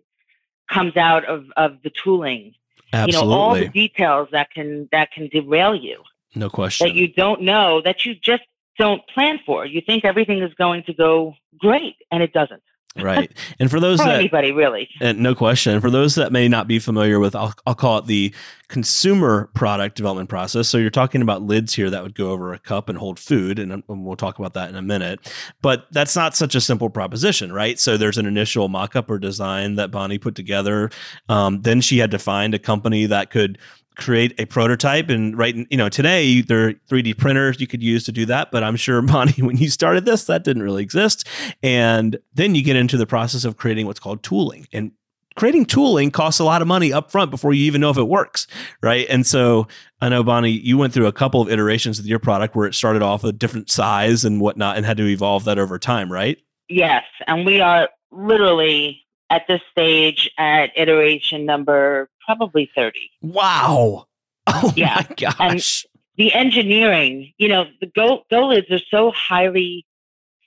comes 0.71 0.97
out 0.97 1.25
of, 1.25 1.45
of 1.57 1.81
the 1.83 1.91
tooling 1.91 2.53
Absolutely. 2.95 3.27
You 3.27 3.35
know, 3.35 3.41
all 3.41 3.55
the 3.55 3.69
details 3.69 4.29
that 4.31 4.51
can 4.51 4.87
that 4.91 5.11
can 5.11 5.27
derail 5.27 5.75
you. 5.75 6.01
No 6.33 6.49
question. 6.49 6.87
That 6.87 6.95
you 6.95 7.07
don't 7.07 7.41
know, 7.41 7.81
that 7.81 8.05
you 8.05 8.15
just 8.15 8.43
don't 8.77 9.01
plan 9.13 9.39
for. 9.45 9.65
You 9.65 9.81
think 9.81 10.05
everything 10.05 10.41
is 10.41 10.53
going 10.55 10.83
to 10.83 10.93
go 10.93 11.35
great, 11.57 11.95
and 12.11 12.23
it 12.23 12.33
doesn't 12.33 12.61
right. 12.97 13.31
And 13.59 13.69
for 13.69 13.79
those 13.79 13.99
for 13.99 14.05
that 14.05 14.19
anybody 14.19 14.51
really. 14.51 14.89
And 15.01 15.19
no 15.19 15.35
question. 15.35 15.81
For 15.81 15.89
those 15.89 16.15
that 16.15 16.31
may 16.31 16.47
not 16.47 16.67
be 16.67 16.79
familiar 16.79 17.19
with 17.19 17.35
I'll, 17.35 17.53
I'll 17.65 17.75
call 17.75 17.99
it 17.99 18.05
the 18.05 18.33
consumer 18.67 19.49
product 19.53 19.95
development 19.95 20.29
process. 20.29 20.67
So 20.67 20.77
you're 20.77 20.89
talking 20.89 21.21
about 21.21 21.41
lids 21.41 21.73
here 21.73 21.89
that 21.89 22.01
would 22.03 22.15
go 22.15 22.31
over 22.31 22.53
a 22.53 22.59
cup 22.59 22.89
and 22.89 22.97
hold 22.97 23.19
food 23.19 23.59
and, 23.59 23.71
and 23.71 23.83
we'll 23.87 24.15
talk 24.15 24.39
about 24.39 24.53
that 24.55 24.69
in 24.69 24.75
a 24.75 24.81
minute. 24.81 25.19
But 25.61 25.85
that's 25.91 26.15
not 26.15 26.35
such 26.35 26.55
a 26.55 26.61
simple 26.61 26.89
proposition 26.89 27.51
right? 27.51 27.79
So 27.79 27.97
there's 27.97 28.17
an 28.17 28.25
initial 28.25 28.67
mock-up 28.67 29.09
or 29.09 29.19
design 29.19 29.75
that 29.75 29.91
bonnie 29.91 30.17
put 30.17 30.35
together. 30.35 30.89
Um, 31.29 31.61
then 31.61 31.81
she 31.81 31.97
had 31.97 32.11
to 32.11 32.19
find 32.19 32.53
a 32.53 32.59
company 32.59 33.05
that 33.07 33.29
could 33.29 33.57
create 33.95 34.39
a 34.39 34.45
prototype 34.45 35.09
and 35.09 35.37
right 35.37 35.55
you 35.69 35.77
know 35.77 35.89
today 35.89 36.41
there 36.41 36.67
are 36.67 36.73
3d 36.89 37.17
printers 37.17 37.59
you 37.59 37.67
could 37.67 37.81
use 37.81 38.03
to 38.03 38.11
do 38.11 38.25
that 38.25 38.51
but 38.51 38.63
i'm 38.63 38.75
sure 38.75 39.01
bonnie 39.01 39.41
when 39.41 39.57
you 39.57 39.69
started 39.69 40.05
this 40.05 40.25
that 40.25 40.43
didn't 40.43 40.63
really 40.63 40.83
exist. 40.83 41.27
And 41.63 42.17
then 42.33 42.55
you 42.55 42.63
get 42.63 42.75
into 42.75 42.97
the 42.97 43.05
process 43.05 43.45
of 43.45 43.57
creating 43.57 43.85
what's 43.85 43.99
called 43.99 44.23
tooling. 44.23 44.67
And 44.73 44.91
creating 45.35 45.65
tooling 45.65 46.11
costs 46.11 46.39
a 46.39 46.45
lot 46.45 46.61
of 46.61 46.67
money 46.67 46.93
up 46.93 47.11
front 47.11 47.29
before 47.29 47.53
you 47.53 47.65
even 47.65 47.81
know 47.81 47.89
if 47.89 47.97
it 47.97 48.07
works 48.07 48.47
right? 48.81 49.05
And 49.09 49.27
so 49.27 49.67
i 50.01 50.09
know 50.09 50.23
bonnie 50.23 50.51
you 50.51 50.77
went 50.77 50.93
through 50.93 51.07
a 51.07 51.11
couple 51.11 51.41
of 51.41 51.49
iterations 51.49 51.97
with 51.97 52.07
your 52.07 52.19
product 52.19 52.55
where 52.55 52.67
it 52.67 52.73
started 52.73 53.01
off 53.01 53.23
a 53.23 53.31
different 53.31 53.69
size 53.69 54.23
and 54.23 54.39
whatnot 54.39 54.77
and 54.77 54.85
had 54.85 54.97
to 54.97 55.07
evolve 55.07 55.43
that 55.45 55.59
over 55.59 55.77
time 55.77 56.11
right? 56.11 56.37
Yes 56.69 57.03
and 57.27 57.45
we 57.45 57.59
are 57.59 57.89
literally 58.11 59.01
at 59.29 59.43
this 59.47 59.61
stage 59.71 60.31
at 60.37 60.71
iteration 60.77 61.45
number 61.45 62.09
probably 62.25 62.69
30. 62.75 63.11
Wow. 63.21 64.07
Oh 64.47 64.73
yeah. 64.75 65.05
my 65.09 65.15
gosh. 65.15 65.85
the 66.17 66.33
engineering, 66.33 67.33
you 67.37 67.47
know, 67.47 67.65
the 67.81 67.87
Go, 67.87 68.23
Go 68.29 68.47
lids 68.47 68.69
are 68.71 68.81
so 68.89 69.11
highly 69.11 69.85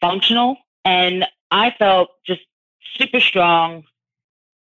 functional. 0.01 0.57
And 0.85 1.27
I 1.51 1.75
felt 1.79 2.11
just 2.27 2.43
super 2.97 3.21
strong 3.21 3.85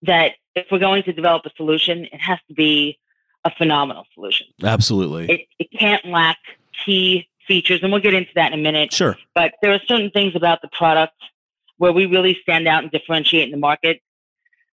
that 0.03 0.33
if 0.55 0.67
we're 0.71 0.79
going 0.79 1.03
to 1.03 1.13
develop 1.13 1.45
a 1.45 1.51
solution, 1.55 2.05
it 2.05 2.21
has 2.21 2.39
to 2.47 2.53
be 2.53 2.97
a 3.43 3.51
phenomenal 3.51 4.05
solution. 4.13 4.47
Absolutely. 4.63 5.29
It, 5.29 5.47
it 5.59 5.79
can't 5.79 6.05
lack 6.05 6.37
key 6.85 7.27
features, 7.47 7.81
and 7.83 7.91
we'll 7.91 8.01
get 8.01 8.13
into 8.13 8.31
that 8.35 8.51
in 8.51 8.59
a 8.59 8.61
minute. 8.61 8.91
Sure. 8.91 9.17
But 9.33 9.53
there 9.61 9.71
are 9.71 9.79
certain 9.85 10.09
things 10.11 10.35
about 10.35 10.61
the 10.61 10.69
product 10.69 11.13
where 11.77 11.91
we 11.91 12.05
really 12.05 12.37
stand 12.41 12.67
out 12.67 12.83
and 12.83 12.91
differentiate 12.91 13.43
in 13.43 13.51
the 13.51 13.57
market 13.57 14.01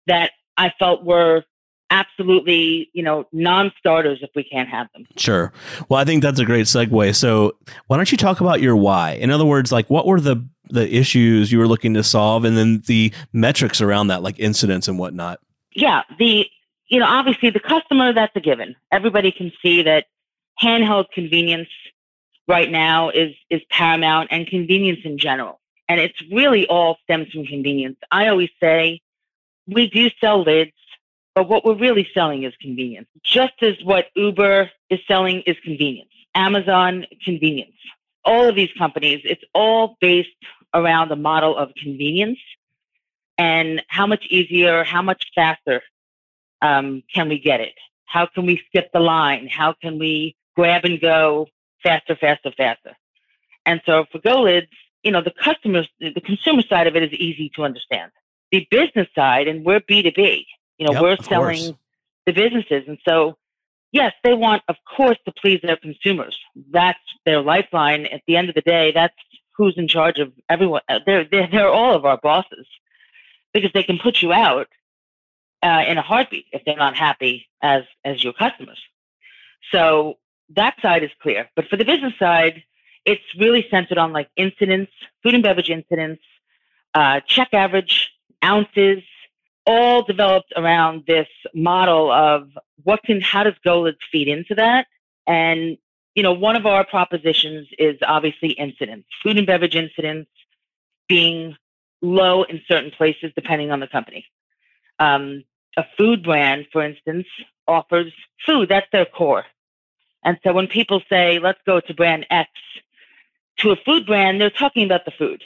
that 0.06 0.32
I 0.56 0.72
felt 0.78 1.04
were 1.04 1.44
absolutely, 1.92 2.88
you 2.94 3.02
know, 3.02 3.26
non-starters 3.32 4.20
if 4.22 4.30
we 4.34 4.42
can't 4.42 4.68
have 4.68 4.88
them. 4.94 5.06
Sure. 5.16 5.52
Well, 5.88 6.00
I 6.00 6.04
think 6.04 6.22
that's 6.22 6.40
a 6.40 6.44
great 6.44 6.64
segue. 6.66 7.14
So, 7.14 7.52
why 7.86 7.96
don't 7.96 8.10
you 8.10 8.16
talk 8.18 8.40
about 8.40 8.60
your 8.62 8.74
why? 8.74 9.12
In 9.12 9.30
other 9.30 9.44
words, 9.44 9.70
like 9.70 9.88
what 9.90 10.06
were 10.06 10.20
the 10.20 10.44
the 10.70 10.92
issues 10.92 11.52
you 11.52 11.58
were 11.58 11.68
looking 11.68 11.94
to 11.94 12.02
solve, 12.02 12.44
and 12.44 12.56
then 12.56 12.82
the 12.86 13.12
metrics 13.32 13.80
around 13.80 14.06
that, 14.08 14.22
like 14.22 14.38
incidents 14.38 14.88
and 14.88 14.98
whatnot. 14.98 15.38
Yeah, 15.74 16.02
the 16.18 16.48
you 16.88 16.98
know 16.98 17.06
obviously 17.06 17.50
the 17.50 17.60
customer 17.60 18.12
that's 18.12 18.34
a 18.34 18.40
given. 18.40 18.74
Everybody 18.90 19.30
can 19.30 19.52
see 19.62 19.82
that 19.82 20.06
handheld 20.60 21.06
convenience 21.12 21.68
right 22.48 22.70
now 22.70 23.10
is 23.10 23.34
is 23.50 23.60
paramount, 23.68 24.28
and 24.32 24.46
convenience 24.46 25.00
in 25.04 25.18
general. 25.18 25.60
And 25.88 26.00
it's 26.00 26.22
really 26.32 26.66
all 26.68 26.96
stems 27.04 27.30
from 27.30 27.44
convenience. 27.44 27.98
I 28.10 28.28
always 28.28 28.48
say 28.60 29.02
we 29.66 29.90
do 29.90 30.08
sell 30.20 30.42
lids 30.42 30.72
but 31.34 31.48
what 31.48 31.64
we're 31.64 31.78
really 31.78 32.08
selling 32.12 32.42
is 32.42 32.52
convenience. 32.60 33.08
Just 33.22 33.54
as 33.62 33.74
what 33.82 34.06
Uber 34.14 34.70
is 34.90 35.00
selling 35.08 35.42
is 35.42 35.56
convenience, 35.64 36.10
Amazon, 36.34 37.06
convenience. 37.24 37.72
All 38.24 38.48
of 38.48 38.54
these 38.54 38.70
companies, 38.78 39.22
it's 39.24 39.42
all 39.54 39.96
based 40.00 40.28
around 40.74 41.08
the 41.08 41.16
model 41.16 41.56
of 41.56 41.74
convenience 41.74 42.38
and 43.38 43.82
how 43.88 44.06
much 44.06 44.26
easier, 44.28 44.84
how 44.84 45.02
much 45.02 45.30
faster 45.34 45.82
um, 46.60 47.02
can 47.12 47.28
we 47.28 47.38
get 47.38 47.60
it? 47.60 47.74
How 48.04 48.26
can 48.26 48.46
we 48.46 48.62
skip 48.68 48.90
the 48.92 49.00
line? 49.00 49.48
How 49.48 49.72
can 49.72 49.98
we 49.98 50.36
grab 50.54 50.84
and 50.84 51.00
go 51.00 51.48
faster, 51.82 52.14
faster, 52.14 52.52
faster? 52.56 52.94
And 53.64 53.80
so 53.86 54.04
for 54.12 54.18
GoLids, 54.18 54.68
you 55.02 55.10
know, 55.10 55.22
the 55.22 55.32
customers, 55.32 55.88
the 55.98 56.20
consumer 56.20 56.62
side 56.62 56.86
of 56.86 56.94
it 56.94 57.02
is 57.02 57.12
easy 57.12 57.50
to 57.56 57.64
understand. 57.64 58.12
The 58.50 58.66
business 58.70 59.08
side, 59.14 59.48
and 59.48 59.64
we're 59.64 59.80
B2B, 59.80 60.44
you 60.78 60.86
know, 60.86 60.92
yep, 60.92 61.02
we're 61.02 61.16
selling 61.16 61.58
course. 61.58 61.72
the 62.26 62.32
businesses. 62.32 62.84
And 62.88 62.98
so, 63.06 63.36
yes, 63.92 64.12
they 64.24 64.34
want, 64.34 64.62
of 64.68 64.76
course, 64.96 65.18
to 65.24 65.32
please 65.32 65.60
their 65.62 65.76
consumers. 65.76 66.38
That's 66.70 66.98
their 67.24 67.40
lifeline. 67.40 68.06
At 68.06 68.22
the 68.26 68.36
end 68.36 68.48
of 68.48 68.54
the 68.54 68.62
day, 68.62 68.92
that's 68.92 69.14
who's 69.56 69.74
in 69.76 69.88
charge 69.88 70.18
of 70.18 70.32
everyone. 70.48 70.82
Uh, 70.88 71.00
they're, 71.04 71.24
they're, 71.30 71.48
they're 71.50 71.68
all 71.70 71.94
of 71.94 72.04
our 72.04 72.18
bosses 72.18 72.66
because 73.52 73.70
they 73.72 73.82
can 73.82 73.98
put 73.98 74.22
you 74.22 74.32
out 74.32 74.68
uh, 75.62 75.84
in 75.86 75.98
a 75.98 76.02
heartbeat 76.02 76.46
if 76.52 76.64
they're 76.64 76.76
not 76.76 76.96
happy 76.96 77.46
as, 77.62 77.84
as 78.04 78.24
your 78.24 78.32
customers. 78.32 78.80
So 79.70 80.18
that 80.50 80.74
side 80.82 81.04
is 81.04 81.10
clear. 81.20 81.48
But 81.54 81.68
for 81.68 81.76
the 81.76 81.84
business 81.84 82.14
side, 82.18 82.62
it's 83.04 83.22
really 83.38 83.66
centered 83.70 83.98
on 83.98 84.12
like 84.12 84.28
incidents, 84.36 84.92
food 85.22 85.34
and 85.34 85.42
beverage 85.42 85.70
incidents, 85.70 86.22
uh, 86.94 87.20
check 87.26 87.48
average, 87.52 88.10
ounces, 88.44 89.02
all 89.66 90.02
developed 90.02 90.52
around 90.56 91.04
this 91.06 91.28
model 91.54 92.10
of 92.10 92.48
what 92.82 93.02
can, 93.04 93.20
how 93.20 93.44
does 93.44 93.54
GoLids 93.64 93.96
feed 94.10 94.28
into 94.28 94.54
that? 94.56 94.86
And, 95.26 95.78
you 96.14 96.22
know, 96.22 96.32
one 96.32 96.56
of 96.56 96.66
our 96.66 96.84
propositions 96.84 97.68
is 97.78 97.96
obviously 98.02 98.50
incidents, 98.50 99.08
food 99.22 99.38
and 99.38 99.46
beverage 99.46 99.76
incidents 99.76 100.30
being 101.08 101.56
low 102.00 102.42
in 102.42 102.60
certain 102.66 102.90
places 102.90 103.32
depending 103.36 103.70
on 103.70 103.80
the 103.80 103.86
company. 103.86 104.26
Um, 104.98 105.44
a 105.76 105.84
food 105.96 106.22
brand, 106.22 106.66
for 106.72 106.82
instance, 106.84 107.26
offers 107.66 108.12
food, 108.44 108.68
that's 108.68 108.88
their 108.92 109.06
core. 109.06 109.44
And 110.24 110.38
so 110.44 110.52
when 110.52 110.66
people 110.66 111.02
say, 111.08 111.38
let's 111.38 111.60
go 111.66 111.80
to 111.80 111.94
brand 111.94 112.26
X, 112.30 112.50
to 113.58 113.70
a 113.70 113.76
food 113.76 114.06
brand, 114.06 114.40
they're 114.40 114.50
talking 114.50 114.84
about 114.84 115.04
the 115.04 115.12
food 115.12 115.42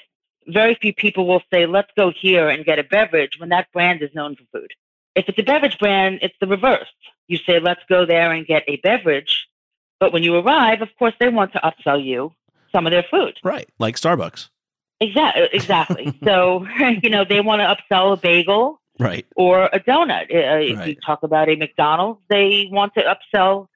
very 0.49 0.75
few 0.81 0.93
people 0.95 1.27
will 1.27 1.43
say, 1.53 1.67
let's 1.67 1.91
go 1.97 2.11
here 2.11 2.49
and 2.49 2.65
get 2.65 2.79
a 2.79 2.85
beverage 2.85 3.39
when 3.39 3.49
that 3.51 3.71
brand 3.73 4.03
is 4.03 4.11
known 4.15 4.37
for 4.37 4.45
food. 4.61 4.73
If 5.15 5.29
it's 5.29 5.39
a 5.39 5.43
beverage 5.43 5.79
brand, 5.79 6.19
it's 6.23 6.35
the 6.41 6.47
reverse. 6.47 6.89
You 7.29 7.39
say, 7.39 7.59
let's 7.59 7.81
go 7.89 8.05
there 8.07 8.33
and 8.33 8.47
get 8.47 8.65
a 8.69 8.77
beverage. 8.77 9.47
But 9.99 10.13
when 10.13 10.23
you 10.23 10.37
arrive, 10.37 10.83
of 10.83 10.89
course, 10.99 11.15
they 11.19 11.29
want 11.29 11.53
to 11.55 11.61
upsell 11.61 12.05
you 12.05 12.33
some 12.71 12.87
of 12.87 12.91
their 12.91 13.05
food. 13.11 13.39
Right. 13.43 13.69
Like 13.79 13.97
Starbucks. 13.97 14.49
Exactly. 15.01 15.49
Exactly. 15.53 16.19
so, 16.25 16.67
you 17.03 17.11
know, 17.11 17.25
they 17.25 17.41
want 17.41 17.61
to 17.61 17.77
upsell 17.95 18.13
a 18.13 18.17
bagel. 18.17 18.81
Right. 18.99 19.27
Or 19.37 19.65
a 19.73 19.81
donut. 19.81 20.23
Uh, 20.35 20.59
if 20.61 20.79
Right. 20.79 20.89
you 20.89 20.97
talk 21.05 21.23
about 21.23 21.49
a 21.51 21.57
McDonald's, 21.57 22.21
they 22.31 22.69
want 22.71 22.95
to 22.95 23.03
upsell 23.03 23.69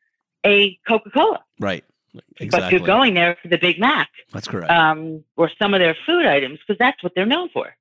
a 0.47 0.79
Coca 0.89 1.11
Cola. 1.11 1.41
Right. 1.59 1.85
Exactly. 2.15 2.49
But 2.49 2.73
you're 2.73 2.87
going 2.87 3.15
there 3.15 3.37
for 3.41 3.49
the 3.49 3.59
Big 3.59 3.79
Mac. 3.79 4.09
That's 4.33 4.49
correct. 4.49 4.71
um, 4.71 5.25
or 5.37 5.51
some 5.61 5.75
of 5.75 5.81
their 5.81 5.97
food 6.07 6.27
items 6.27 6.59
because 6.59 6.79
that's 6.79 7.03
what 7.03 7.13
they're 7.15 7.27
known 7.27 7.49
for. 7.51 7.75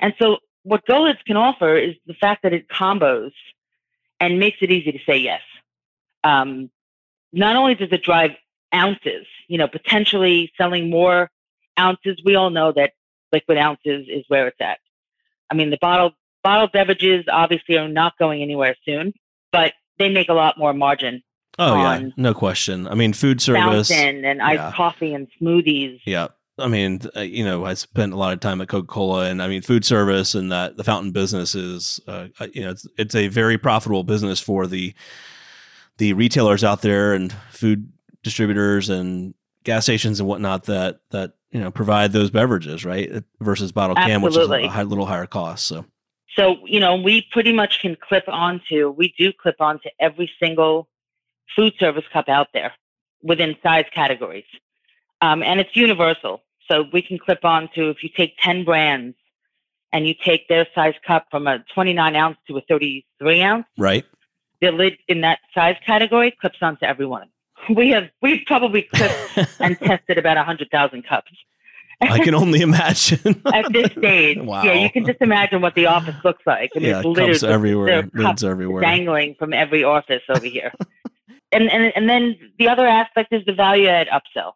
And 0.00 0.14
so, 0.18 0.38
what 0.62 0.86
GoLids 0.86 1.24
can 1.24 1.36
offer 1.36 1.76
is 1.76 1.94
the 2.06 2.14
fact 2.14 2.42
that 2.42 2.52
it 2.52 2.68
combos 2.68 3.32
and 4.18 4.38
makes 4.38 4.58
it 4.60 4.70
easy 4.70 4.92
to 4.92 4.98
say 5.06 5.18
yes. 5.18 5.40
Um, 6.24 6.70
not 7.32 7.56
only 7.56 7.74
does 7.74 7.88
it 7.92 8.02
drive 8.02 8.32
ounces, 8.74 9.26
you 9.48 9.58
know, 9.58 9.68
potentially 9.68 10.52
selling 10.56 10.90
more 10.90 11.30
ounces. 11.78 12.20
We 12.24 12.34
all 12.34 12.50
know 12.50 12.72
that 12.72 12.92
liquid 13.32 13.58
ounces 13.58 14.06
is 14.08 14.24
where 14.28 14.48
it's 14.48 14.60
at. 14.60 14.78
I 15.50 15.54
mean, 15.54 15.70
the 15.70 15.78
bottled 15.80 16.14
bottled 16.42 16.72
beverages 16.72 17.24
obviously 17.30 17.76
are 17.76 17.88
not 17.88 18.18
going 18.18 18.42
anywhere 18.42 18.76
soon, 18.84 19.12
but 19.52 19.74
they 19.98 20.08
make 20.08 20.28
a 20.28 20.34
lot 20.34 20.58
more 20.58 20.72
margin. 20.72 21.22
Oh 21.60 21.76
yeah, 21.76 22.08
no 22.16 22.34
question. 22.34 22.88
I 22.88 22.94
mean, 22.94 23.12
food 23.12 23.40
service. 23.40 23.90
And 23.90 24.42
iced 24.42 24.58
yeah. 24.58 24.72
coffee 24.74 25.14
and 25.14 25.28
smoothies. 25.40 26.00
Yeah. 26.04 26.28
I 26.58 26.68
mean, 26.68 27.00
uh, 27.16 27.20
you 27.20 27.42
know, 27.44 27.64
I 27.64 27.72
spent 27.74 28.12
a 28.12 28.16
lot 28.16 28.34
of 28.34 28.40
time 28.40 28.60
at 28.60 28.68
Coca 28.68 28.86
Cola, 28.86 29.30
and 29.30 29.42
I 29.42 29.48
mean, 29.48 29.62
food 29.62 29.84
service 29.84 30.34
and 30.34 30.52
that 30.52 30.76
the 30.76 30.84
fountain 30.84 31.10
business 31.10 31.54
is, 31.54 32.00
uh, 32.06 32.28
uh, 32.38 32.48
you 32.52 32.62
know, 32.62 32.70
it's, 32.70 32.86
it's 32.98 33.14
a 33.14 33.28
very 33.28 33.56
profitable 33.56 34.04
business 34.04 34.40
for 34.40 34.66
the 34.66 34.92
the 35.96 36.12
retailers 36.12 36.64
out 36.64 36.82
there 36.82 37.14
and 37.14 37.32
food 37.50 37.90
distributors 38.22 38.90
and 38.90 39.34
gas 39.64 39.84
stations 39.84 40.20
and 40.20 40.28
whatnot 40.28 40.64
that 40.64 41.00
that 41.10 41.32
you 41.50 41.60
know 41.60 41.70
provide 41.70 42.12
those 42.12 42.30
beverages, 42.30 42.84
right? 42.84 43.22
Versus 43.40 43.72
bottle 43.72 43.96
can, 43.96 44.20
which 44.20 44.36
is 44.36 44.50
a 44.50 44.66
high, 44.66 44.82
little 44.82 45.06
higher 45.06 45.26
cost. 45.26 45.66
So 45.66 45.86
So, 46.36 46.56
you 46.64 46.80
know, 46.80 46.96
we 46.96 47.26
pretty 47.32 47.52
much 47.52 47.80
can 47.80 47.96
clip 47.96 48.24
onto, 48.28 48.90
we 48.90 49.14
do 49.18 49.32
clip 49.32 49.60
onto 49.60 49.88
every 49.98 50.30
single 50.42 50.88
food 51.56 51.74
service 51.78 52.04
cup 52.12 52.28
out 52.28 52.48
there 52.54 52.72
within 53.22 53.56
size 53.62 53.84
categories. 53.94 54.44
Um, 55.20 55.42
and 55.42 55.60
it's 55.60 55.74
universal. 55.76 56.42
So 56.70 56.84
we 56.92 57.02
can 57.02 57.18
clip 57.18 57.44
on 57.44 57.68
to 57.74 57.90
if 57.90 58.02
you 58.02 58.08
take 58.16 58.34
10 58.42 58.64
brands 58.64 59.16
and 59.92 60.06
you 60.06 60.14
take 60.24 60.46
their 60.48 60.66
size 60.74 60.94
cup 61.06 61.26
from 61.30 61.46
a 61.46 61.64
29 61.74 62.14
ounce 62.16 62.38
to 62.46 62.56
a 62.56 62.60
33 62.62 63.42
ounce, 63.42 63.66
right, 63.76 64.04
the 64.60 64.70
lid 64.70 64.96
in 65.08 65.22
that 65.22 65.40
size 65.54 65.76
category 65.84 66.30
clips 66.40 66.58
onto 66.62 66.84
every 66.84 67.06
one. 67.06 67.28
We 67.74 67.90
have, 67.90 68.08
we've 68.22 68.40
probably 68.46 68.82
clipped 68.82 69.38
and 69.60 69.78
tested 69.78 70.16
about 70.16 70.36
100,000 70.38 71.02
cups. 71.06 71.30
I 72.00 72.18
can 72.20 72.34
only 72.34 72.60
imagine 72.70 73.42
At 73.52 73.70
this 73.70 73.92
stage, 73.92 74.38
Wow. 74.38 74.62
yeah, 74.62 74.72
you 74.74 74.90
can 74.90 75.04
just 75.04 75.20
imagine 75.20 75.60
what 75.60 75.74
the 75.74 75.84
office 75.86 76.14
looks 76.24 76.42
like. 76.46 76.70
I 76.74 76.78
mean, 76.78 76.88
yeah, 76.88 76.98
it's 77.00 77.06
littered 77.06 77.26
cups 77.34 77.42
everywhere, 77.42 78.08
lids 78.14 78.42
everywhere. 78.44 78.80
dangling 78.80 79.34
from 79.38 79.52
every 79.52 79.84
office 79.84 80.22
over 80.30 80.46
here. 80.46 80.72
And, 81.52 81.70
and 81.70 81.92
and 81.96 82.08
then 82.08 82.36
the 82.58 82.68
other 82.68 82.86
aspect 82.86 83.32
is 83.32 83.44
the 83.44 83.52
value 83.52 83.88
add 83.88 84.08
upsell. 84.08 84.52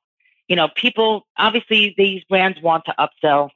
You 0.49 0.57
know, 0.57 0.69
people 0.75 1.27
obviously 1.37 1.95
these 1.97 2.23
brands 2.25 2.61
want 2.63 2.85
to 2.87 2.95
upsell. 2.99 3.51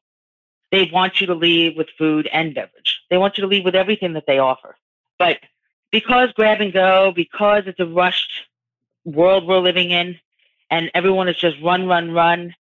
They 0.70 0.90
want 0.92 1.20
you 1.20 1.26
to 1.28 1.34
leave 1.34 1.76
with 1.76 1.88
food 1.96 2.28
and 2.32 2.54
beverage. 2.54 3.00
They 3.10 3.16
want 3.16 3.38
you 3.38 3.42
to 3.42 3.48
leave 3.48 3.64
with 3.64 3.74
everything 3.74 4.12
that 4.14 4.24
they 4.26 4.38
offer. 4.38 4.76
But 5.18 5.38
because 5.90 6.32
grab 6.32 6.60
and 6.60 6.72
go, 6.72 7.12
because 7.14 7.64
it's 7.66 7.80
a 7.80 7.86
rushed 7.86 8.32
world 9.04 9.46
we're 9.46 9.58
living 9.58 9.90
in, 9.90 10.18
and 10.70 10.90
everyone 10.94 11.28
is 11.28 11.36
just 11.36 11.56
run, 11.62 11.86
run, 11.86 12.12
run, 12.12 12.54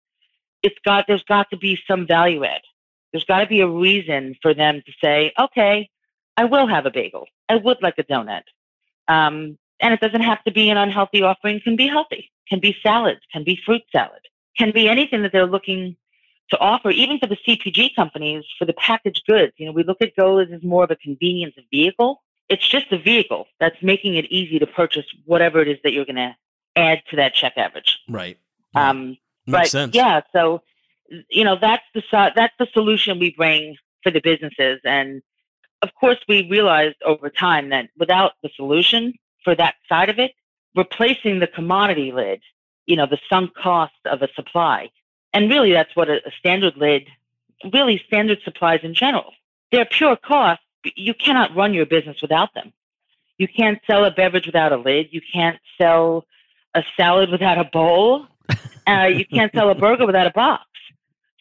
it's 0.61 0.77
got 0.85 1.05
there's 1.07 1.23
got 1.23 1.49
to 1.49 1.57
be 1.57 1.79
some 1.87 2.05
value 2.07 2.43
add. 2.43 2.61
There's 3.11 3.25
got 3.25 3.39
to 3.39 3.47
be 3.47 3.61
a 3.61 3.67
reason 3.67 4.35
for 4.41 4.53
them 4.53 4.81
to 4.85 4.91
say, 5.03 5.31
okay, 5.39 5.89
I 6.37 6.45
will 6.45 6.67
have 6.67 6.85
a 6.85 6.91
bagel. 6.91 7.27
I 7.47 7.55
would 7.55 7.81
like 7.81 7.95
a 7.97 8.03
donut. 8.03 8.43
Um, 9.07 9.57
and 9.79 9.93
it 9.93 9.99
doesn't 9.99 10.21
have 10.21 10.43
to 10.45 10.51
be 10.51 10.69
an 10.69 10.77
unhealthy 10.77 11.21
offering. 11.21 11.57
it 11.57 11.63
Can 11.63 11.75
be 11.75 11.87
healthy. 11.87 12.31
Can 12.49 12.59
be 12.59 12.75
salads. 12.81 13.21
Can 13.31 13.43
be 13.43 13.59
fruit 13.65 13.81
salad. 13.91 14.21
Can 14.57 14.71
be 14.71 14.87
anything 14.87 15.23
that 15.23 15.31
they're 15.31 15.45
looking 15.45 15.95
to 16.51 16.57
offer. 16.59 16.91
Even 16.91 17.19
for 17.19 17.27
the 17.27 17.37
CPG 17.47 17.95
companies, 17.95 18.43
for 18.57 18.65
the 18.65 18.73
packaged 18.73 19.23
goods, 19.27 19.53
you 19.57 19.65
know, 19.65 19.71
we 19.71 19.83
look 19.83 20.01
at 20.01 20.15
GoLids 20.15 20.53
as 20.53 20.63
more 20.63 20.83
of 20.83 20.91
a 20.91 20.95
convenience 20.95 21.55
vehicle. 21.71 22.21
It's 22.49 22.67
just 22.67 22.91
a 22.91 22.97
vehicle 22.97 23.47
that's 23.59 23.81
making 23.81 24.15
it 24.15 24.25
easy 24.25 24.59
to 24.59 24.67
purchase 24.67 25.05
whatever 25.25 25.59
it 25.61 25.67
is 25.67 25.77
that 25.83 25.91
you're 25.91 26.05
going 26.05 26.17
to 26.17 26.35
add 26.75 27.01
to 27.09 27.15
that 27.15 27.33
check 27.33 27.53
average. 27.57 27.99
Right. 28.07 28.37
Um, 28.75 29.17
Makes 29.47 29.59
but 29.59 29.67
sense. 29.69 29.95
yeah, 29.95 30.21
so 30.33 30.61
you 31.29 31.43
know 31.43 31.57
that's 31.59 31.83
the 31.93 32.01
that's 32.11 32.53
the 32.59 32.67
solution 32.73 33.19
we 33.19 33.31
bring 33.31 33.77
for 34.03 34.11
the 34.11 34.21
businesses, 34.21 34.79
and 34.83 35.21
of 35.81 35.93
course 35.99 36.17
we 36.27 36.49
realized 36.49 36.95
over 37.05 37.29
time 37.29 37.69
that 37.69 37.89
without 37.97 38.33
the 38.43 38.49
solution 38.55 39.13
for 39.45 39.55
that 39.55 39.75
side 39.87 40.09
of 40.09 40.19
it, 40.19 40.33
replacing 40.75 41.39
the 41.39 41.47
commodity 41.47 42.11
lid, 42.11 42.41
you 42.85 42.97
know, 42.97 43.05
the 43.05 43.19
sunk 43.29 43.55
cost 43.55 43.93
of 44.03 44.21
a 44.21 44.27
supply, 44.35 44.89
and 45.33 45.49
really 45.49 45.71
that's 45.71 45.95
what 45.95 46.09
a, 46.09 46.15
a 46.27 46.31
standard 46.37 46.75
lid, 46.75 47.07
really 47.71 48.01
standard 48.05 48.39
supplies 48.43 48.81
in 48.83 48.93
general, 48.93 49.31
they're 49.71 49.85
pure 49.85 50.17
cost. 50.17 50.61
You 50.95 51.13
cannot 51.13 51.55
run 51.55 51.73
your 51.73 51.85
business 51.85 52.17
without 52.21 52.53
them. 52.53 52.73
You 53.37 53.47
can't 53.47 53.79
sell 53.87 54.05
a 54.05 54.11
beverage 54.11 54.45
without 54.45 54.71
a 54.71 54.77
lid. 54.77 55.07
You 55.11 55.21
can't 55.33 55.59
sell 55.79 56.25
a 56.73 56.83
salad 56.97 57.29
without 57.29 57.57
a 57.57 57.63
bowl. 57.63 58.27
Uh, 58.87 59.05
you 59.05 59.25
can't 59.25 59.51
sell 59.51 59.71
a 59.71 59.73
burger 59.73 60.05
without 60.05 60.27
a 60.27 60.31
box. 60.31 60.63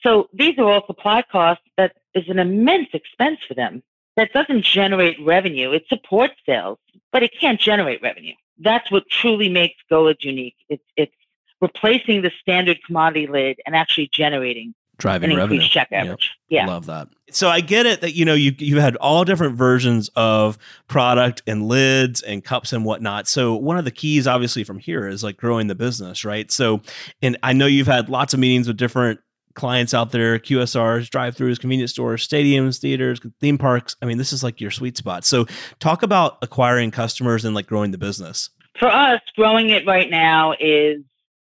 So 0.03 0.31
these 0.33 0.57
are 0.57 0.65
all 0.65 0.87
supply 0.87 1.23
costs 1.31 1.63
that 1.77 1.93
is 2.15 2.25
an 2.29 2.39
immense 2.39 2.89
expense 2.95 3.39
for 3.47 3.53
them. 3.53 3.83
That 4.17 4.33
doesn't 4.33 4.65
generate 4.65 5.17
revenue. 5.25 5.73
It 5.73 5.85
supports 5.89 6.35
sales, 6.47 6.79
but 7.13 7.23
it 7.23 7.33
can't 7.41 7.59
generate 7.61 8.01
revenue. 8.03 8.35
That's 8.59 8.91
what 8.91 9.09
truly 9.11 9.49
makes 9.49 9.75
GoLid 9.91 10.23
unique. 10.23 10.57
It's 10.69 10.85
it's 10.97 11.13
replacing 11.61 12.23
the 12.23 12.31
standard 12.41 12.79
commodity 12.87 13.27
lid 13.27 13.59
and 13.67 13.75
actually 13.75 14.09
generating 14.13 14.75
driving 14.99 15.31
an 15.33 15.37
revenue. 15.37 15.55
increased 15.57 15.73
check 15.73 15.89
Yep. 15.91 16.05
average. 16.05 16.31
Yeah. 16.49 16.67
Love 16.67 16.87
that. 16.87 17.09
So 17.31 17.49
I 17.49 17.61
get 17.61 17.85
it 17.87 18.01
that 18.03 18.15
you 18.15 18.25
know 18.25 18.35
you 18.35 18.55
you 18.59 18.79
had 18.79 18.95
all 18.97 19.25
different 19.25 19.57
versions 19.57 20.09
of 20.15 20.57
product 20.87 21.43
and 21.49 21.67
lids 21.67 22.23
and 22.23 22.45
cups 22.45 22.73
and 22.73 22.85
whatnot. 22.85 23.27
So 23.27 23.57
one 23.57 23.77
of 23.77 23.85
the 23.85 23.91
keys, 23.91 24.29
obviously, 24.29 24.63
from 24.63 24.79
here 24.79 25.09
is 25.09 25.25
like 25.25 25.37
growing 25.37 25.67
the 25.67 25.75
business, 25.75 26.25
right? 26.25 26.53
So, 26.53 26.81
and 27.23 27.37
I 27.43 27.53
know 27.53 27.67
you've 27.67 27.89
had 27.89 28.09
lots 28.09 28.35
of 28.35 28.39
meetings 28.41 28.69
with 28.69 28.77
different 28.77 29.19
clients 29.55 29.95
out 29.95 30.11
there, 30.11 30.39
QSRs, 30.39 31.09
drive-throughs, 31.11 31.61
convenience 31.61 31.93
stores, 31.93 32.27
stadiums, 32.27 32.81
theaters, 32.81 33.21
theme 33.41 33.59
parks. 33.59 33.97
I 34.03 34.07
mean, 34.07 34.19
this 34.19 34.33
is 34.33 34.43
like 34.43 34.61
your 34.61 34.71
sweet 34.71 34.97
spot. 34.97 35.25
So 35.25 35.47
talk 35.79 36.03
about 36.03 36.39
acquiring 36.43 36.91
customers 36.91 37.45
and 37.45 37.55
like 37.55 37.67
growing 37.67 37.91
the 37.91 37.99
business. 37.99 38.51
For 38.79 38.89
us, 38.89 39.21
growing 39.37 39.71
it 39.71 39.87
right 39.87 40.11
now 40.11 40.55
is 40.59 41.03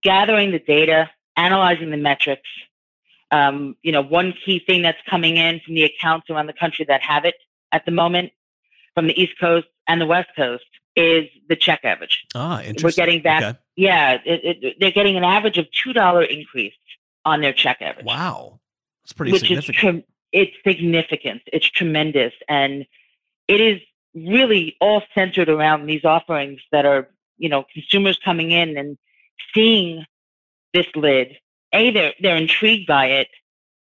gathering 0.02 0.52
the 0.52 0.60
data, 0.60 1.10
analyzing 1.36 1.90
the 1.90 1.96
metrics. 1.96 2.48
Um, 3.30 3.76
you 3.82 3.92
know, 3.92 4.02
one 4.02 4.32
key 4.44 4.60
thing 4.60 4.82
that's 4.82 4.98
coming 5.08 5.36
in 5.36 5.60
from 5.60 5.74
the 5.74 5.84
accounts 5.84 6.30
around 6.30 6.46
the 6.46 6.54
country 6.54 6.84
that 6.86 7.02
have 7.02 7.24
it 7.24 7.34
at 7.72 7.84
the 7.84 7.90
moment, 7.90 8.32
from 8.94 9.06
the 9.06 9.20
East 9.20 9.38
Coast 9.38 9.66
and 9.86 10.00
the 10.00 10.06
West 10.06 10.30
Coast, 10.34 10.64
is 10.96 11.28
the 11.48 11.56
check 11.56 11.80
average. 11.84 12.24
Ah, 12.34 12.60
interesting. 12.62 12.84
We're 12.84 13.06
getting 13.06 13.22
back. 13.22 13.42
Okay. 13.42 13.58
Yeah, 13.76 14.18
it, 14.24 14.64
it, 14.64 14.76
they're 14.80 14.90
getting 14.90 15.16
an 15.16 15.24
average 15.24 15.58
of 15.58 15.66
two 15.70 15.92
dollar 15.92 16.22
increase 16.22 16.74
on 17.24 17.40
their 17.40 17.52
check 17.52 17.78
average. 17.80 18.06
Wow, 18.06 18.60
it's 19.04 19.12
pretty 19.12 19.32
which 19.32 19.42
significant. 19.42 19.76
is 19.76 19.80
trem- 19.80 20.04
it's 20.32 20.56
significant. 20.66 21.42
It's 21.46 21.68
tremendous, 21.68 22.32
and 22.48 22.86
it 23.46 23.60
is 23.60 23.80
really 24.14 24.76
all 24.80 25.02
centered 25.14 25.48
around 25.48 25.86
these 25.86 26.04
offerings 26.04 26.60
that 26.72 26.84
are 26.84 27.08
you 27.38 27.48
know 27.48 27.64
consumers 27.72 28.18
coming 28.24 28.50
in 28.50 28.76
and 28.76 28.98
seeing 29.54 30.04
this 30.74 30.86
lid. 30.94 31.36
A, 31.72 31.90
they're 31.90 32.14
they're 32.20 32.36
intrigued 32.36 32.86
by 32.86 33.06
it, 33.06 33.28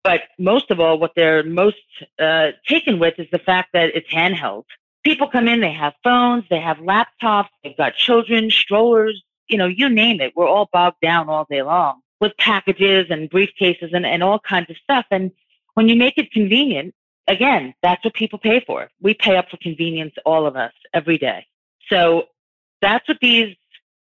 but 0.02 0.22
most 0.38 0.70
of 0.70 0.80
all, 0.80 0.98
what 0.98 1.12
they're 1.16 1.42
most 1.42 1.76
uh, 2.18 2.52
taken 2.66 2.98
with 2.98 3.14
is 3.18 3.26
the 3.32 3.38
fact 3.38 3.70
that 3.72 3.90
it's 3.94 4.08
handheld. 4.10 4.64
People 5.04 5.28
come 5.28 5.46
in, 5.46 5.60
they 5.60 5.72
have 5.72 5.94
phones, 6.02 6.44
they 6.50 6.58
have 6.58 6.78
laptops, 6.78 7.48
they've 7.62 7.76
got 7.76 7.94
children, 7.94 8.50
strollers, 8.50 9.22
you 9.48 9.56
know, 9.56 9.66
you 9.66 9.88
name 9.88 10.20
it. 10.20 10.32
We're 10.34 10.48
all 10.48 10.68
bogged 10.72 11.00
down 11.00 11.28
all 11.28 11.46
day 11.48 11.62
long 11.62 12.00
with 12.20 12.32
packages 12.38 13.06
and 13.10 13.30
briefcases 13.30 13.94
and, 13.94 14.06
and 14.06 14.22
all 14.22 14.38
kinds 14.38 14.70
of 14.70 14.76
stuff. 14.78 15.04
And 15.10 15.30
when 15.74 15.88
you 15.88 15.96
make 15.96 16.16
it 16.18 16.30
convenient, 16.32 16.94
again, 17.28 17.74
that's 17.82 18.04
what 18.04 18.14
people 18.14 18.38
pay 18.38 18.60
for. 18.60 18.88
We 19.00 19.14
pay 19.14 19.36
up 19.36 19.50
for 19.50 19.58
convenience, 19.58 20.14
all 20.24 20.46
of 20.46 20.56
us, 20.56 20.72
every 20.94 21.18
day. 21.18 21.46
So 21.88 22.24
that's 22.80 23.06
what 23.08 23.18
these 23.20 23.54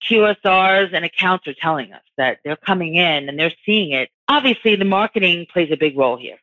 QSRs 0.10 0.94
and 0.94 1.06
accounts 1.06 1.48
are 1.48 1.54
telling 1.54 1.94
us 1.94 2.02
that 2.18 2.40
they're 2.44 2.56
coming 2.56 2.96
in 2.96 3.30
and 3.30 3.38
they're 3.38 3.54
seeing 3.66 3.92
it. 3.92 4.10
Obviously, 4.28 4.76
the 4.76 4.86
marketing 4.86 5.46
plays 5.52 5.70
a 5.72 5.78
big 5.78 5.98
role 5.98 6.18
here. 6.18 6.38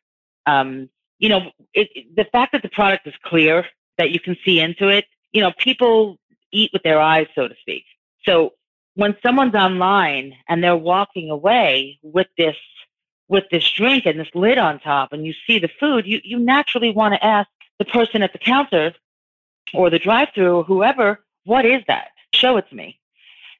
Um, 0.45 0.89
you 1.19 1.29
know, 1.29 1.51
it, 1.73 1.89
it- 1.95 2.15
the 2.15 2.25
fact 2.25 2.51
that 2.53 2.61
the 2.61 2.69
product 2.69 3.07
is 3.07 3.13
clear, 3.23 3.65
that 3.97 4.11
you 4.11 4.19
can 4.19 4.37
see 4.45 4.59
into 4.59 4.87
it, 4.89 5.05
you 5.31 5.41
know, 5.41 5.51
people 5.57 6.17
eat 6.51 6.69
with 6.71 6.83
their 6.83 6.99
eyes, 7.01 7.27
so 7.35 7.47
to 7.47 7.55
speak. 7.61 7.83
So 8.23 8.53
when 8.97 9.15
someone's 9.23 9.53
online 9.53 10.33
and 10.49 10.63
they're 10.63 10.75
walking 10.75 11.29
away 11.29 11.99
with 12.01 12.25
this 12.35 12.55
with 13.29 13.43
this 13.51 13.69
drink 13.71 14.07
and 14.07 14.19
this 14.19 14.29
lid 14.33 14.57
on 14.57 14.79
top 14.79 15.13
and 15.13 15.23
you 15.25 15.33
see 15.45 15.59
the 15.59 15.69
food, 15.79 16.07
you, 16.07 16.19
you 16.23 16.39
naturally 16.39 16.91
want 16.91 17.13
to 17.13 17.23
ask 17.23 17.47
the 17.77 17.85
person 17.85 18.23
at 18.23 18.31
the 18.31 18.39
counter 18.39 18.93
or 19.73 19.91
the 19.91 19.99
drive 19.99 20.29
through 20.33 20.55
or 20.55 20.63
whoever, 20.63 21.23
what 21.43 21.63
is 21.63 21.83
that? 21.87 22.07
Show 22.33 22.57
it 22.57 22.67
to 22.69 22.75
me. 22.75 22.99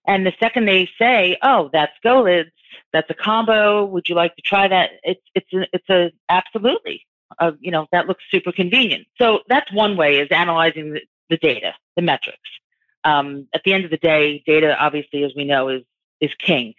And 0.07 0.25
the 0.25 0.33
second 0.39 0.65
they 0.65 0.89
say, 0.97 1.37
"Oh, 1.43 1.69
that's 1.71 1.93
GoLids. 2.03 2.51
That's 2.91 3.09
a 3.11 3.13
combo. 3.13 3.85
Would 3.85 4.09
you 4.09 4.15
like 4.15 4.35
to 4.37 4.41
try 4.41 4.67
that?" 4.67 4.91
It's 5.03 5.21
it's 5.35 5.53
a, 5.53 5.67
it's 5.71 5.89
a 5.89 6.11
absolutely. 6.29 7.05
Uh, 7.37 7.51
you 7.59 7.69
know 7.69 7.85
that 7.91 8.07
looks 8.07 8.23
super 8.31 8.51
convenient. 8.51 9.05
So 9.19 9.41
that's 9.49 9.71
one 9.71 9.97
way 9.97 10.19
is 10.19 10.29
analyzing 10.31 10.93
the, 10.93 11.01
the 11.29 11.37
data, 11.37 11.73
the 11.95 12.01
metrics. 12.01 12.49
Um, 13.07 13.47
at 13.53 13.61
the 13.63 13.73
end 13.73 13.85
of 13.85 13.91
the 13.91 13.97
day, 13.97 14.43
data 14.45 14.75
obviously, 14.77 15.23
as 15.23 15.31
we 15.35 15.45
know, 15.45 15.69
is 15.69 15.83
is 16.19 16.31
king, 16.39 16.73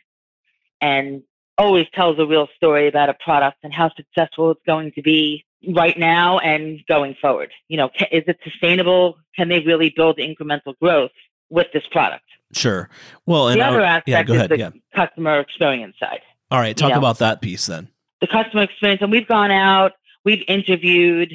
and 0.81 1.23
always 1.57 1.87
tells 1.95 2.19
a 2.19 2.27
real 2.27 2.49
story 2.57 2.87
about 2.89 3.09
a 3.09 3.15
product 3.15 3.59
and 3.63 3.73
how 3.73 3.91
successful 3.97 4.51
it's 4.51 4.61
going 4.67 4.93
to 4.93 5.03
be 5.03 5.45
right 5.75 5.99
now 5.99 6.39
and 6.39 6.81
going 6.87 7.17
forward. 7.21 7.51
You 7.69 7.79
know, 7.79 7.91
is 8.13 8.25
it 8.27 8.39
sustainable? 8.45 9.17
Can 9.35 9.49
they 9.49 9.61
really 9.61 9.91
build 9.95 10.19
incremental 10.19 10.79
growth 10.81 11.11
with 11.51 11.67
this 11.73 11.83
product? 11.91 12.25
Sure. 12.53 12.89
Well, 13.27 13.49
and 13.49 13.61
the 13.61 13.67
other 13.67 13.81
yeah, 13.81 13.97
aspect 13.97 14.29
go 14.29 14.35
is 14.35 14.39
ahead. 14.39 14.51
the 14.51 14.59
Yeah. 14.59 14.71
customer 14.95 15.41
experience 15.41 15.97
side. 15.99 16.21
All 16.51 16.59
right. 16.61 16.77
Talk 16.77 16.91
know. 16.93 16.99
about 16.99 17.19
that 17.19 17.41
piece 17.41 17.67
then. 17.67 17.89
The 18.21 18.27
customer 18.27 18.63
experience, 18.63 19.03
and 19.03 19.11
we've 19.11 19.29
gone 19.29 19.51
out, 19.51 19.93
we've 20.25 20.43
interviewed 20.49 21.33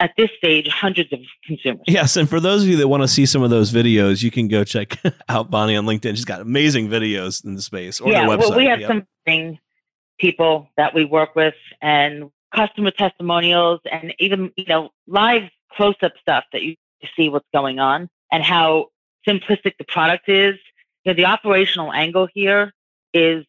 at 0.00 0.12
this 0.16 0.30
stage 0.36 0.68
hundreds 0.68 1.12
of 1.12 1.20
consumers. 1.44 1.84
Yes, 1.86 2.16
and 2.16 2.28
for 2.28 2.40
those 2.40 2.62
of 2.62 2.68
you 2.68 2.76
that 2.78 2.88
want 2.88 3.02
to 3.02 3.08
see 3.08 3.26
some 3.26 3.42
of 3.42 3.50
those 3.50 3.72
videos, 3.72 4.22
you 4.22 4.30
can 4.30 4.48
go 4.48 4.64
check 4.64 4.98
out 5.28 5.50
Bonnie 5.50 5.76
on 5.76 5.86
LinkedIn. 5.86 6.16
She's 6.16 6.24
got 6.24 6.40
amazing 6.40 6.88
videos 6.88 7.44
in 7.44 7.54
the 7.54 7.62
space 7.62 8.00
or 8.00 8.10
yeah, 8.10 8.26
well, 8.26 8.56
we 8.56 8.66
have 8.66 8.80
Yep. 8.80 9.06
some 9.26 9.58
people 10.18 10.68
that 10.76 10.94
we 10.94 11.04
work 11.04 11.34
with 11.34 11.54
and 11.80 12.30
customer 12.54 12.90
testimonials 12.90 13.80
and 13.90 14.14
even 14.18 14.52
you 14.56 14.64
know 14.66 14.90
live 15.06 15.42
close 15.72 15.96
up 16.02 16.12
stuff 16.20 16.44
that 16.52 16.62
you 16.62 16.76
see 17.16 17.28
what's 17.28 17.48
going 17.52 17.78
on 17.78 18.08
and 18.30 18.42
how 18.44 18.86
simplistic 19.26 19.76
the 19.78 19.84
product 19.84 20.28
is. 20.28 20.56
You 21.04 21.12
know, 21.12 21.16
the 21.16 21.26
operational 21.26 21.92
angle 21.92 22.28
here 22.32 22.72
is 23.12 23.44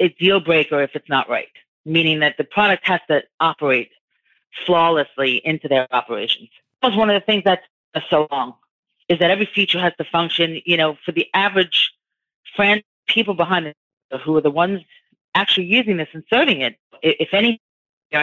a 0.00 0.08
deal 0.08 0.40
breaker 0.40 0.82
if 0.82 0.94
it's 0.94 1.08
not 1.08 1.28
right, 1.28 1.48
meaning 1.84 2.20
that 2.20 2.36
the 2.36 2.44
product 2.44 2.86
has 2.86 3.00
to 3.08 3.22
operate 3.40 3.90
flawlessly 4.64 5.40
into 5.44 5.68
their 5.68 5.86
operations. 5.90 6.48
That 6.82 6.88
was 6.88 6.96
one 6.96 7.10
of 7.10 7.14
the 7.20 7.24
things 7.24 7.42
that's 7.44 7.66
so 8.10 8.28
long 8.30 8.54
is 9.08 9.18
that 9.18 9.30
every 9.30 9.46
feature 9.46 9.78
has 9.80 9.92
to 9.98 10.04
function. 10.04 10.60
You 10.64 10.76
know, 10.76 10.96
for 11.04 11.12
the 11.12 11.28
average 11.34 11.92
friend, 12.54 12.82
people 13.06 13.34
behind 13.34 13.66
it 13.66 13.76
who 14.22 14.36
are 14.36 14.40
the 14.40 14.50
ones 14.50 14.82
actually 15.34 15.66
using 15.66 15.96
this 15.96 16.08
and 16.12 16.24
serving 16.30 16.60
it, 16.60 16.76
if 17.02 17.34
anything, 17.34 17.58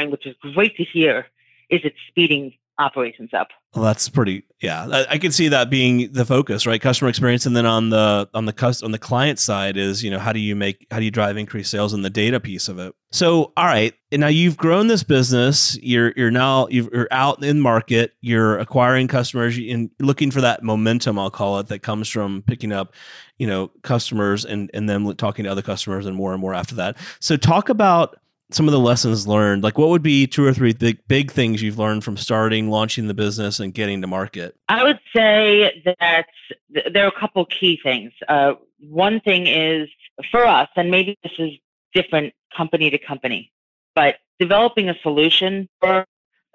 which 0.09 0.25
is 0.25 0.35
great 0.53 0.75
to 0.77 0.83
hear, 0.83 1.27
is 1.69 1.81
it 1.83 1.93
speeding 2.07 2.53
operations 2.79 3.31
up. 3.33 3.49
Well, 3.75 3.85
that's 3.85 4.07
pretty. 4.09 4.43
Yeah, 4.61 4.87
I, 4.91 5.13
I 5.13 5.17
can 5.17 5.31
see 5.31 5.47
that 5.47 5.69
being 5.69 6.11
the 6.11 6.25
focus, 6.25 6.67
right? 6.67 6.79
Customer 6.79 7.09
experience, 7.09 7.45
and 7.45 7.55
then 7.55 7.65
on 7.65 7.89
the 7.89 8.29
on 8.33 8.45
the 8.45 8.53
cus- 8.53 8.83
on 8.83 8.91
the 8.91 8.99
client 8.99 9.39
side 9.39 9.77
is 9.77 10.03
you 10.03 10.11
know 10.11 10.19
how 10.19 10.31
do 10.31 10.39
you 10.39 10.55
make 10.55 10.85
how 10.91 10.99
do 10.99 11.05
you 11.05 11.11
drive 11.11 11.37
increased 11.37 11.71
sales 11.71 11.93
and 11.93 12.05
the 12.05 12.09
data 12.09 12.39
piece 12.39 12.67
of 12.67 12.77
it. 12.77 12.93
So, 13.11 13.51
all 13.57 13.65
right, 13.65 13.93
and 14.11 14.21
now 14.21 14.27
you've 14.27 14.57
grown 14.57 14.87
this 14.87 15.03
business. 15.03 15.77
You're 15.81 16.13
you're 16.15 16.31
now 16.31 16.67
you're 16.69 17.07
out 17.11 17.43
in 17.43 17.59
market. 17.59 18.13
You're 18.21 18.59
acquiring 18.59 19.07
customers 19.07 19.57
and 19.57 19.89
looking 19.99 20.29
for 20.29 20.41
that 20.41 20.63
momentum. 20.63 21.17
I'll 21.17 21.31
call 21.31 21.59
it 21.59 21.67
that 21.67 21.79
comes 21.79 22.09
from 22.09 22.43
picking 22.45 22.71
up, 22.71 22.93
you 23.37 23.47
know, 23.47 23.71
customers 23.81 24.45
and 24.45 24.69
and 24.73 24.87
then 24.87 25.15
talking 25.15 25.45
to 25.45 25.51
other 25.51 25.61
customers 25.63 26.05
and 26.05 26.15
more 26.15 26.31
and 26.31 26.41
more 26.41 26.53
after 26.53 26.75
that. 26.75 26.97
So, 27.19 27.37
talk 27.37 27.69
about 27.69 28.17
some 28.53 28.67
of 28.67 28.71
the 28.71 28.79
lessons 28.79 29.27
learned 29.27 29.63
like 29.63 29.77
what 29.77 29.89
would 29.89 30.03
be 30.03 30.27
two 30.27 30.45
or 30.45 30.53
three 30.53 30.73
big, 30.73 30.99
big 31.07 31.31
things 31.31 31.61
you've 31.61 31.79
learned 31.79 32.03
from 32.03 32.17
starting 32.17 32.69
launching 32.69 33.07
the 33.07 33.13
business 33.13 33.59
and 33.59 33.73
getting 33.73 34.01
to 34.01 34.07
market 34.07 34.55
I 34.69 34.83
would 34.83 34.99
say 35.15 35.83
that 35.99 36.25
th- 36.73 36.93
there 36.93 37.05
are 37.05 37.09
a 37.09 37.19
couple 37.19 37.45
key 37.45 37.79
things. 37.81 38.11
Uh, 38.27 38.53
one 38.79 39.19
thing 39.21 39.47
is 39.47 39.89
for 40.31 40.45
us, 40.45 40.69
and 40.75 40.91
maybe 40.91 41.17
this 41.23 41.33
is 41.37 41.51
different 41.93 42.33
company 42.55 42.89
to 42.89 42.97
company, 42.97 43.51
but 43.95 44.15
developing 44.39 44.89
a 44.89 44.95
solution 45.01 45.69
for 45.79 46.05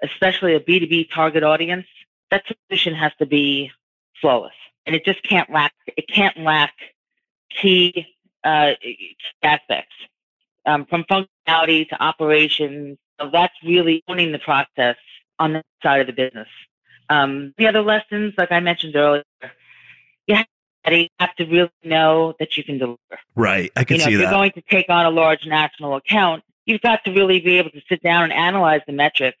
especially 0.01 0.55
a 0.55 0.59
B2B 0.59 1.09
target 1.13 1.43
audience, 1.43 1.87
that 2.31 2.43
solution 2.69 2.93
has 2.93 3.11
to 3.19 3.25
be 3.25 3.71
flawless. 4.21 4.53
And 4.85 4.95
it 4.95 5.05
just 5.05 5.21
can't 5.23 5.49
lack, 5.49 5.73
it 5.97 6.07
can't 6.07 6.37
lack 6.37 6.73
key, 7.49 8.07
uh, 8.43 8.73
aspects 9.43 9.93
um, 10.69 10.85
from 10.85 11.03
functionality 11.05 11.87
to 11.89 12.01
operations. 12.01 12.97
So 13.19 13.29
that's 13.31 13.53
really 13.63 14.03
owning 14.07 14.31
the 14.31 14.39
process 14.39 14.95
on 15.39 15.53
that 15.53 15.65
side 15.81 16.01
of 16.01 16.07
the 16.07 16.13
business. 16.13 16.47
Um, 17.09 17.53
the 17.57 17.67
other 17.67 17.81
lessons, 17.81 18.33
like 18.37 18.51
I 18.51 18.59
mentioned 18.59 18.95
earlier, 18.95 19.23
you 20.27 20.35
have 21.19 21.35
to 21.35 21.45
really 21.45 21.71
know 21.83 22.33
that 22.39 22.55
you 22.55 22.63
can 22.63 22.77
deliver. 22.77 22.97
Right, 23.35 23.71
I 23.75 23.83
can 23.83 23.95
you 23.95 23.99
know, 23.99 24.05
see 24.05 24.13
if 24.13 24.19
that. 24.19 24.23
You're 24.23 24.31
going 24.31 24.51
to 24.51 24.61
take 24.69 24.89
on 24.89 25.05
a 25.05 25.09
large 25.09 25.45
national 25.45 25.95
account. 25.95 26.43
You've 26.65 26.81
got 26.81 27.03
to 27.05 27.11
really 27.11 27.39
be 27.39 27.57
able 27.57 27.71
to 27.71 27.81
sit 27.89 28.01
down 28.03 28.23
and 28.23 28.33
analyze 28.33 28.81
the 28.85 28.93
metrics 28.93 29.37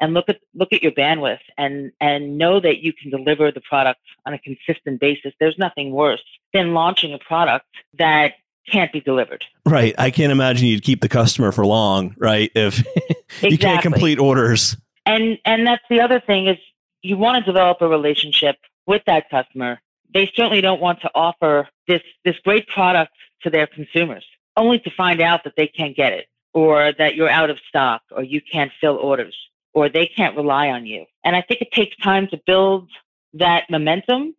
and 0.00 0.12
look 0.12 0.28
at 0.28 0.38
look 0.54 0.72
at 0.72 0.82
your 0.82 0.92
bandwidth 0.92 1.40
and 1.56 1.90
and 2.00 2.36
know 2.36 2.60
that 2.60 2.78
you 2.82 2.92
can 2.92 3.10
deliver 3.10 3.50
the 3.50 3.62
product 3.62 4.00
on 4.26 4.34
a 4.34 4.38
consistent 4.38 5.00
basis. 5.00 5.32
There's 5.40 5.58
nothing 5.58 5.92
worse 5.92 6.22
than 6.52 6.74
launching 6.74 7.14
a 7.14 7.18
product 7.18 7.66
that 7.98 8.34
can't 8.70 8.92
be 8.92 9.00
delivered. 9.00 9.44
Right. 9.64 9.94
I 9.98 10.10
can't 10.10 10.32
imagine 10.32 10.66
you'd 10.68 10.82
keep 10.82 11.00
the 11.00 11.08
customer 11.08 11.52
for 11.52 11.64
long, 11.64 12.14
right? 12.18 12.50
If 12.54 12.80
exactly. 12.80 13.50
you 13.50 13.58
can't 13.58 13.82
complete 13.82 14.18
orders. 14.18 14.76
And 15.04 15.38
and 15.44 15.66
that's 15.66 15.84
the 15.88 16.00
other 16.00 16.20
thing 16.20 16.48
is 16.48 16.58
you 17.02 17.16
want 17.16 17.44
to 17.44 17.50
develop 17.50 17.80
a 17.80 17.88
relationship 17.88 18.56
with 18.86 19.02
that 19.06 19.30
customer. 19.30 19.80
They 20.12 20.30
certainly 20.34 20.60
don't 20.60 20.80
want 20.80 21.00
to 21.02 21.10
offer 21.14 21.68
this 21.86 22.02
this 22.24 22.36
great 22.44 22.66
product 22.68 23.12
to 23.42 23.50
their 23.50 23.66
consumers 23.66 24.24
only 24.56 24.78
to 24.80 24.90
find 24.90 25.20
out 25.20 25.44
that 25.44 25.54
they 25.56 25.66
can't 25.66 25.94
get 25.94 26.12
it 26.12 26.26
or 26.54 26.92
that 26.98 27.14
you're 27.14 27.28
out 27.28 27.50
of 27.50 27.58
stock 27.68 28.02
or 28.10 28.22
you 28.22 28.40
can't 28.40 28.72
fill 28.80 28.96
orders 28.96 29.36
or 29.74 29.88
they 29.88 30.06
can't 30.06 30.34
rely 30.36 30.68
on 30.68 30.86
you. 30.86 31.04
And 31.22 31.36
I 31.36 31.42
think 31.42 31.60
it 31.60 31.70
takes 31.70 31.94
time 31.98 32.26
to 32.28 32.40
build 32.46 32.88
that 33.34 33.64
momentum 33.68 34.34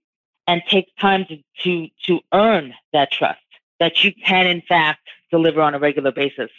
and 0.47 0.63
takes 0.67 0.91
time 0.99 1.25
to 1.25 1.37
to 1.63 1.87
to 2.07 2.19
earn 2.33 2.73
that 2.93 3.11
trust 3.11 3.39
that 3.79 4.03
you 4.03 4.11
can 4.25 4.47
in 4.47 4.61
fact 4.61 5.01
deliver 5.31 5.61
on 5.61 5.75
a 5.75 5.79
regular 5.79 6.11
basis. 6.11 6.49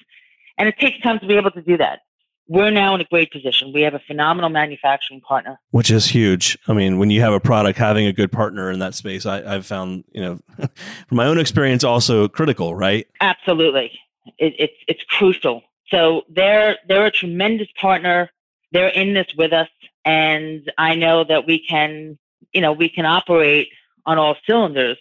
And 0.57 0.69
it 0.69 0.79
takes 0.79 1.01
time 1.01 1.19
to 1.21 1.27
be 1.27 1.37
able 1.37 1.51
to 1.53 1.63
do 1.63 1.77
that 1.77 2.01
we're 2.49 2.71
now 2.71 2.95
in 2.95 3.01
a 3.01 3.05
great 3.05 3.31
position. 3.31 3.73
We 3.73 3.83
have 3.83 3.95
a 3.95 4.01
phenomenal 4.01 4.49
manufacturing 4.49 5.21
partner, 5.21 5.61
which 5.71 5.91
is 5.91 6.07
huge. 6.07 6.59
I 6.67 6.73
mean, 6.73 6.99
when 6.99 7.11
you 7.11 7.21
have 7.21 7.35
a 7.35 7.41
product, 7.41 7.79
having 7.79 8.07
a 8.07 8.13
good 8.13 8.33
partner 8.33 8.71
in 8.71 8.79
that 8.79 8.95
space, 8.95 9.27
I, 9.27 9.43
have 9.43 9.67
found, 9.67 10.05
you 10.13 10.23
know, 10.23 10.41
from 11.09 11.17
my 11.17 11.27
own 11.27 11.39
experience, 11.39 11.85
also 11.85 12.27
critical, 12.27 12.75
right? 12.75 13.07
Absolutely, 13.21 13.93
it, 14.39 14.55
it's 14.59 14.75
it's 14.89 15.03
crucial. 15.05 15.63
So 15.89 16.23
they're 16.29 16.79
they're 16.89 17.07
a 17.07 17.11
tremendous 17.11 17.69
partner. 17.79 18.31
They're 18.73 18.89
in 18.89 19.15
this 19.15 19.29
with 19.37 19.53
us, 19.53 19.69
and 20.05 20.71
I 20.79 20.95
know 20.95 21.25
that 21.25 21.47
we 21.47 21.59
can, 21.59 22.19
you 22.53 22.61
know, 22.61 22.73
we 22.73 22.89
can 22.89 23.05
operate 23.05 23.69
on 24.07 24.19
all 24.19 24.37
cylinders. 24.47 24.99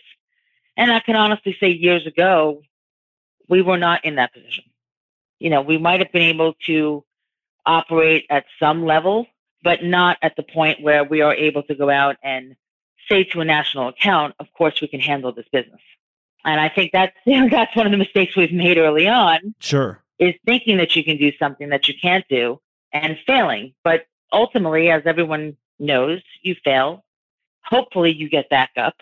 And 0.77 0.91
I 0.91 0.99
can 0.99 1.15
honestly 1.15 1.57
say, 1.59 1.69
years 1.69 2.05
ago, 2.05 2.61
we 3.49 3.63
were 3.63 3.77
not 3.77 4.05
in 4.05 4.15
that 4.15 4.33
position. 4.33 4.65
You 5.39 5.49
know, 5.49 5.61
we 5.61 5.77
might 5.77 5.99
have 5.99 6.11
been 6.11 6.21
able 6.21 6.53
to 6.67 7.03
operate 7.65 8.25
at 8.29 8.45
some 8.59 8.85
level, 8.85 9.25
but 9.63 9.83
not 9.83 10.17
at 10.21 10.35
the 10.35 10.43
point 10.43 10.81
where 10.81 11.03
we 11.03 11.21
are 11.21 11.33
able 11.33 11.63
to 11.63 11.75
go 11.75 11.89
out 11.89 12.15
and 12.23 12.55
say 13.09 13.23
to 13.23 13.41
a 13.41 13.45
national 13.45 13.87
account, 13.87 14.35
of 14.39 14.47
course, 14.53 14.79
we 14.81 14.87
can 14.87 14.99
handle 14.99 15.31
this 15.31 15.47
business. 15.51 15.81
And 16.45 16.61
I 16.61 16.69
think 16.69 16.91
that's 16.91 17.15
that's 17.25 17.75
one 17.75 17.87
of 17.87 17.91
the 17.91 17.97
mistakes 17.97 18.35
we've 18.35 18.53
made 18.53 18.77
early 18.77 19.07
on. 19.07 19.55
Sure. 19.59 20.01
Is 20.19 20.35
thinking 20.45 20.77
that 20.77 20.95
you 20.95 21.03
can 21.03 21.17
do 21.17 21.31
something 21.37 21.69
that 21.69 21.87
you 21.87 21.93
can't 21.99 22.25
do 22.29 22.59
and 22.93 23.17
failing. 23.25 23.73
But 23.83 24.05
ultimately, 24.31 24.89
as 24.89 25.03
everyone 25.05 25.57
knows, 25.79 26.21
you 26.41 26.55
fail. 26.63 27.03
Hopefully 27.63 28.13
you 28.13 28.29
get 28.29 28.49
back 28.49 28.71
up 28.77 28.95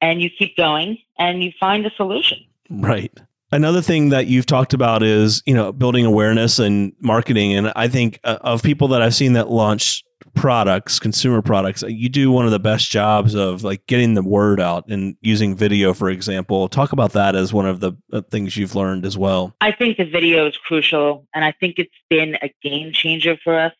and 0.00 0.22
you 0.22 0.30
keep 0.30 0.56
going 0.56 0.98
and 1.18 1.42
you 1.42 1.52
find 1.58 1.86
a 1.86 1.90
solution. 1.96 2.38
Right. 2.68 3.12
Another 3.52 3.82
thing 3.82 4.10
that 4.10 4.28
you've 4.28 4.46
talked 4.46 4.74
about 4.74 5.02
is, 5.02 5.42
you 5.44 5.54
know, 5.54 5.72
building 5.72 6.06
awareness 6.06 6.58
and 6.58 6.92
marketing. 7.00 7.52
And 7.54 7.72
I 7.74 7.88
think 7.88 8.20
uh, 8.22 8.38
of 8.42 8.62
people 8.62 8.88
that 8.88 9.02
I've 9.02 9.14
seen 9.14 9.32
that 9.32 9.50
launch 9.50 10.04
products, 10.34 11.00
consumer 11.00 11.42
products, 11.42 11.82
you 11.82 12.08
do 12.08 12.30
one 12.30 12.44
of 12.44 12.52
the 12.52 12.60
best 12.60 12.90
jobs 12.90 13.34
of 13.34 13.64
like 13.64 13.84
getting 13.86 14.14
the 14.14 14.22
word 14.22 14.60
out 14.60 14.86
and 14.88 15.16
using 15.20 15.56
video, 15.56 15.92
for 15.92 16.08
example. 16.08 16.68
Talk 16.68 16.92
about 16.92 17.12
that 17.12 17.34
as 17.34 17.52
one 17.52 17.66
of 17.66 17.80
the 17.80 17.92
uh, 18.12 18.20
things 18.30 18.56
you've 18.56 18.76
learned 18.76 19.04
as 19.04 19.18
well. 19.18 19.54
I 19.60 19.72
think 19.72 19.96
the 19.96 20.04
video 20.04 20.46
is 20.46 20.56
crucial, 20.56 21.26
and 21.34 21.44
I 21.44 21.52
think 21.58 21.78
it's 21.78 21.90
been 22.08 22.36
a 22.42 22.52
game 22.62 22.92
changer 22.92 23.36
for 23.42 23.58
us. 23.58 23.72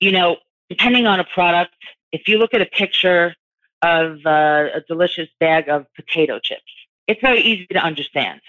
You 0.00 0.10
know, 0.10 0.38
depending 0.68 1.06
on 1.06 1.20
a 1.20 1.24
product, 1.24 1.74
if 2.10 2.26
you 2.26 2.38
look 2.38 2.54
at 2.54 2.60
a 2.60 2.66
picture 2.66 3.36
of 3.82 4.18
uh, 4.24 4.68
a 4.74 4.80
delicious 4.86 5.28
bag 5.40 5.68
of 5.68 5.86
potato 5.94 6.38
chips, 6.38 6.62
it's 7.06 7.20
very 7.20 7.40
easy 7.40 7.66
to 7.66 7.78
understand 7.78 8.40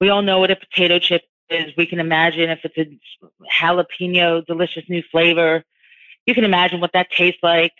we 0.00 0.08
all 0.08 0.22
know 0.22 0.38
what 0.38 0.50
a 0.50 0.56
potato 0.56 0.98
chip 0.98 1.22
is. 1.50 1.72
We 1.76 1.86
can 1.86 2.00
imagine 2.00 2.48
if 2.50 2.60
it's 2.64 2.78
a 2.78 2.86
jalapeno, 3.60 4.44
delicious 4.46 4.84
new 4.88 5.02
flavor. 5.12 5.62
You 6.26 6.34
can 6.34 6.44
imagine 6.44 6.80
what 6.80 6.92
that 6.94 7.10
tastes 7.10 7.42
like. 7.42 7.74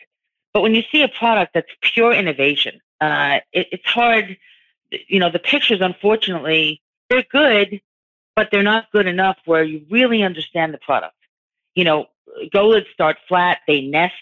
But 0.52 0.62
when 0.62 0.74
you 0.74 0.82
see 0.92 1.02
a 1.02 1.08
product 1.08 1.54
that's 1.54 1.70
pure 1.80 2.12
innovation, 2.12 2.80
uh, 3.00 3.38
it, 3.52 3.68
it's 3.72 3.86
hard. 3.86 4.36
You 4.90 5.20
know, 5.20 5.30
the 5.30 5.38
pictures, 5.38 5.80
unfortunately, 5.80 6.82
they're 7.08 7.24
good, 7.30 7.80
but 8.36 8.48
they're 8.50 8.62
not 8.62 8.90
good 8.92 9.06
enough 9.06 9.38
where 9.44 9.62
you 9.62 9.86
really 9.90 10.22
understand 10.22 10.74
the 10.74 10.78
product. 10.78 11.14
You 11.74 11.84
know, 11.84 12.06
Golids 12.52 12.92
start 12.92 13.16
flat, 13.28 13.58
they 13.66 13.82
nest 13.82 14.14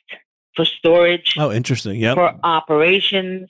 for 0.58 0.64
storage. 0.64 1.36
Oh, 1.38 1.52
interesting. 1.52 2.00
Yeah. 2.00 2.14
For 2.14 2.34
operations. 2.42 3.48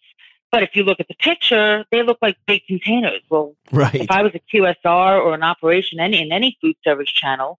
But 0.53 0.63
if 0.63 0.71
you 0.75 0.83
look 0.83 1.01
at 1.01 1.09
the 1.09 1.15
picture, 1.15 1.87
they 1.91 2.03
look 2.03 2.19
like 2.21 2.37
big 2.47 2.63
containers. 2.67 3.23
Well, 3.31 3.55
right. 3.73 3.95
if 3.95 4.11
I 4.11 4.23
was 4.23 4.33
a 4.35 4.41
QSR 4.55 5.19
or 5.19 5.33
an 5.33 5.43
operation 5.43 6.01
any 6.01 6.21
in 6.21 6.33
any 6.33 6.59
food 6.61 6.77
service 6.85 7.11
channel, 7.11 7.59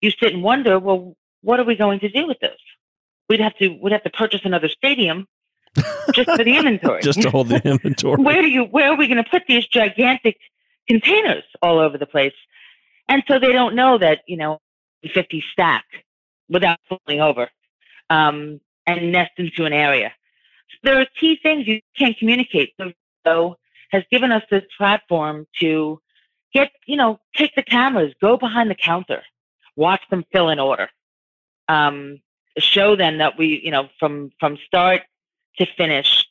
you 0.00 0.12
sit 0.12 0.32
and 0.32 0.42
wonder, 0.42 0.78
well, 0.78 1.16
what 1.42 1.58
are 1.58 1.64
we 1.64 1.74
going 1.74 1.98
to 2.00 2.08
do 2.08 2.28
with 2.28 2.38
this? 2.38 2.58
We'd 3.28 3.40
have 3.40 3.56
to 3.58 3.76
we'd 3.82 3.92
have 3.92 4.04
to 4.04 4.10
purchase 4.10 4.42
another 4.44 4.68
stadium 4.68 5.26
just 6.12 6.30
for 6.30 6.44
the 6.44 6.56
inventory. 6.56 7.02
just 7.02 7.22
to 7.22 7.30
hold 7.30 7.48
the 7.48 7.60
inventory. 7.68 8.22
where 8.22 8.40
do 8.40 8.48
you 8.48 8.64
where 8.64 8.92
are 8.92 8.96
we 8.96 9.08
going 9.08 9.22
to 9.22 9.28
put 9.28 9.42
these 9.48 9.66
gigantic 9.66 10.36
containers 10.88 11.42
all 11.60 11.80
over 11.80 11.98
the 11.98 12.06
place? 12.06 12.34
And 13.08 13.24
so 13.26 13.40
they 13.40 13.52
don't 13.52 13.74
know 13.74 13.98
that, 13.98 14.20
you 14.26 14.36
know, 14.36 14.60
50 15.12 15.42
stack 15.52 15.84
without 16.48 16.78
falling 16.88 17.20
over 17.20 17.48
um, 18.10 18.60
and 18.86 19.12
nest 19.12 19.32
into 19.38 19.64
an 19.64 19.72
area 19.72 20.12
there 20.82 21.00
are 21.00 21.06
key 21.18 21.38
things 21.42 21.66
you 21.66 21.80
can't 21.96 22.16
communicate. 22.16 22.74
So 23.26 23.56
has 23.90 24.04
given 24.10 24.32
us 24.32 24.42
this 24.50 24.64
platform 24.76 25.46
to 25.60 26.00
get, 26.52 26.70
you 26.86 26.96
know, 26.96 27.20
take 27.34 27.54
the 27.54 27.62
cameras, 27.62 28.14
go 28.20 28.36
behind 28.36 28.70
the 28.70 28.74
counter, 28.74 29.22
watch 29.74 30.02
them 30.10 30.24
fill 30.32 30.48
an 30.48 30.58
order, 30.58 30.88
um, 31.68 32.20
show 32.58 32.96
them 32.96 33.18
that 33.18 33.38
we, 33.38 33.60
you 33.62 33.70
know, 33.70 33.88
from 33.98 34.30
from 34.40 34.58
start 34.66 35.02
to 35.58 35.66
finish 35.76 36.26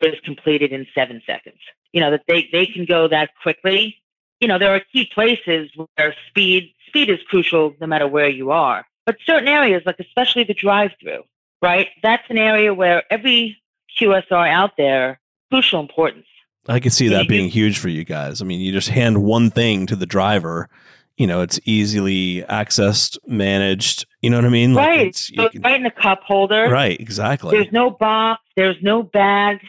is 0.00 0.18
completed 0.24 0.72
in 0.72 0.86
seven 0.94 1.22
seconds. 1.26 1.58
You 1.92 2.00
know 2.00 2.10
that 2.10 2.24
they 2.26 2.48
they 2.50 2.66
can 2.66 2.84
go 2.84 3.08
that 3.08 3.30
quickly. 3.42 3.96
You 4.40 4.48
know 4.48 4.58
there 4.58 4.74
are 4.74 4.80
key 4.92 5.08
places 5.14 5.70
where 5.76 6.14
speed 6.28 6.74
speed 6.88 7.08
is 7.08 7.20
crucial 7.28 7.74
no 7.80 7.86
matter 7.86 8.08
where 8.08 8.28
you 8.28 8.50
are. 8.50 8.84
But 9.06 9.16
certain 9.24 9.48
areas, 9.48 9.82
like 9.84 10.00
especially 10.00 10.44
the 10.44 10.54
drive-through, 10.54 11.24
right? 11.62 11.88
That's 12.02 12.24
an 12.28 12.36
area 12.36 12.74
where 12.74 13.04
every 13.10 13.56
QSR 13.98 14.50
out 14.50 14.72
there, 14.76 15.20
crucial 15.50 15.80
importance. 15.80 16.26
I 16.68 16.80
can 16.80 16.90
see 16.90 17.08
that 17.08 17.28
being 17.28 17.48
huge 17.48 17.78
for 17.78 17.88
you 17.88 18.04
guys. 18.04 18.42
I 18.42 18.44
mean, 18.44 18.60
you 18.60 18.72
just 18.72 18.88
hand 18.88 19.22
one 19.24 19.50
thing 19.50 19.86
to 19.86 19.96
the 19.96 20.06
driver. 20.06 20.68
You 21.16 21.26
know, 21.26 21.40
it's 21.40 21.58
easily 21.64 22.42
accessed, 22.42 23.18
managed. 23.26 24.06
You 24.20 24.30
know 24.30 24.36
what 24.36 24.44
I 24.44 24.50
mean? 24.50 24.74
Like 24.74 24.88
right. 24.88 25.14
So 25.14 25.48
can, 25.48 25.62
right 25.62 25.76
in 25.76 25.82
the 25.82 25.90
cup 25.90 26.22
holder. 26.22 26.68
Right. 26.70 26.98
Exactly. 27.00 27.56
There's 27.56 27.72
no 27.72 27.90
box. 27.90 28.42
There's 28.56 28.80
no 28.80 29.02
bag. 29.02 29.60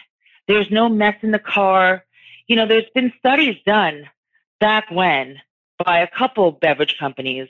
There's 0.47 0.69
no 0.69 0.87
mess 0.87 1.15
in 1.21 1.31
the 1.31 1.39
car. 1.39 2.05
You 2.47 2.55
know, 2.55 2.67
there's 2.67 2.89
been 2.93 3.11
studies 3.17 3.55
done 3.65 4.09
back 4.59 4.89
when 4.91 5.39
by 5.83 5.99
a 5.99 6.07
couple 6.07 6.51
beverage 6.51 6.97
companies 6.99 7.49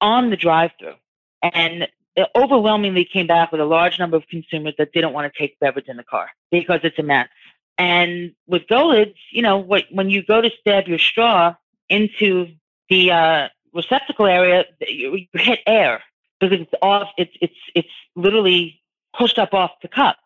on 0.00 0.30
the 0.30 0.36
drive-through, 0.36 0.94
and 1.42 1.88
overwhelmingly 2.36 3.04
came 3.04 3.26
back 3.26 3.50
with 3.52 3.60
a 3.60 3.64
large 3.64 3.98
number 3.98 4.16
of 4.16 4.26
consumers 4.28 4.74
that 4.78 4.92
didn't 4.92 5.12
want 5.12 5.32
to 5.32 5.38
take 5.38 5.58
beverage 5.58 5.88
in 5.88 5.96
the 5.96 6.04
car 6.04 6.30
because 6.50 6.80
it's 6.84 6.98
a 6.98 7.02
mess. 7.02 7.28
And 7.76 8.32
with 8.46 8.62
Golids, 8.68 9.16
you 9.32 9.42
know, 9.42 9.58
what, 9.58 9.84
when 9.90 10.10
you 10.10 10.22
go 10.22 10.40
to 10.40 10.50
stab 10.60 10.86
your 10.86 10.98
straw 10.98 11.54
into 11.88 12.48
the 12.88 13.10
uh, 13.10 13.48
receptacle 13.72 14.26
area, 14.26 14.64
you, 14.80 15.16
you 15.16 15.26
hit 15.34 15.60
air 15.66 16.02
because 16.38 16.60
it's 16.60 16.72
off. 16.82 17.08
It's 17.18 17.32
it's 17.40 17.54
it's 17.74 17.88
literally 18.14 18.80
pushed 19.16 19.38
up 19.38 19.54
off 19.54 19.72
the 19.82 19.88
cup. 19.88 20.16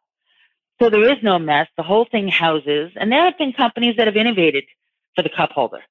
So 0.80 0.90
there 0.90 1.10
is 1.10 1.22
no 1.22 1.38
mess. 1.38 1.68
The 1.76 1.82
whole 1.82 2.04
thing 2.04 2.28
houses, 2.28 2.92
and 2.96 3.10
there 3.10 3.24
have 3.24 3.38
been 3.38 3.52
companies 3.52 3.96
that 3.96 4.06
have 4.06 4.16
innovated 4.16 4.64
for 5.16 5.22
the 5.22 5.28
cup 5.28 5.52
holder, 5.52 5.82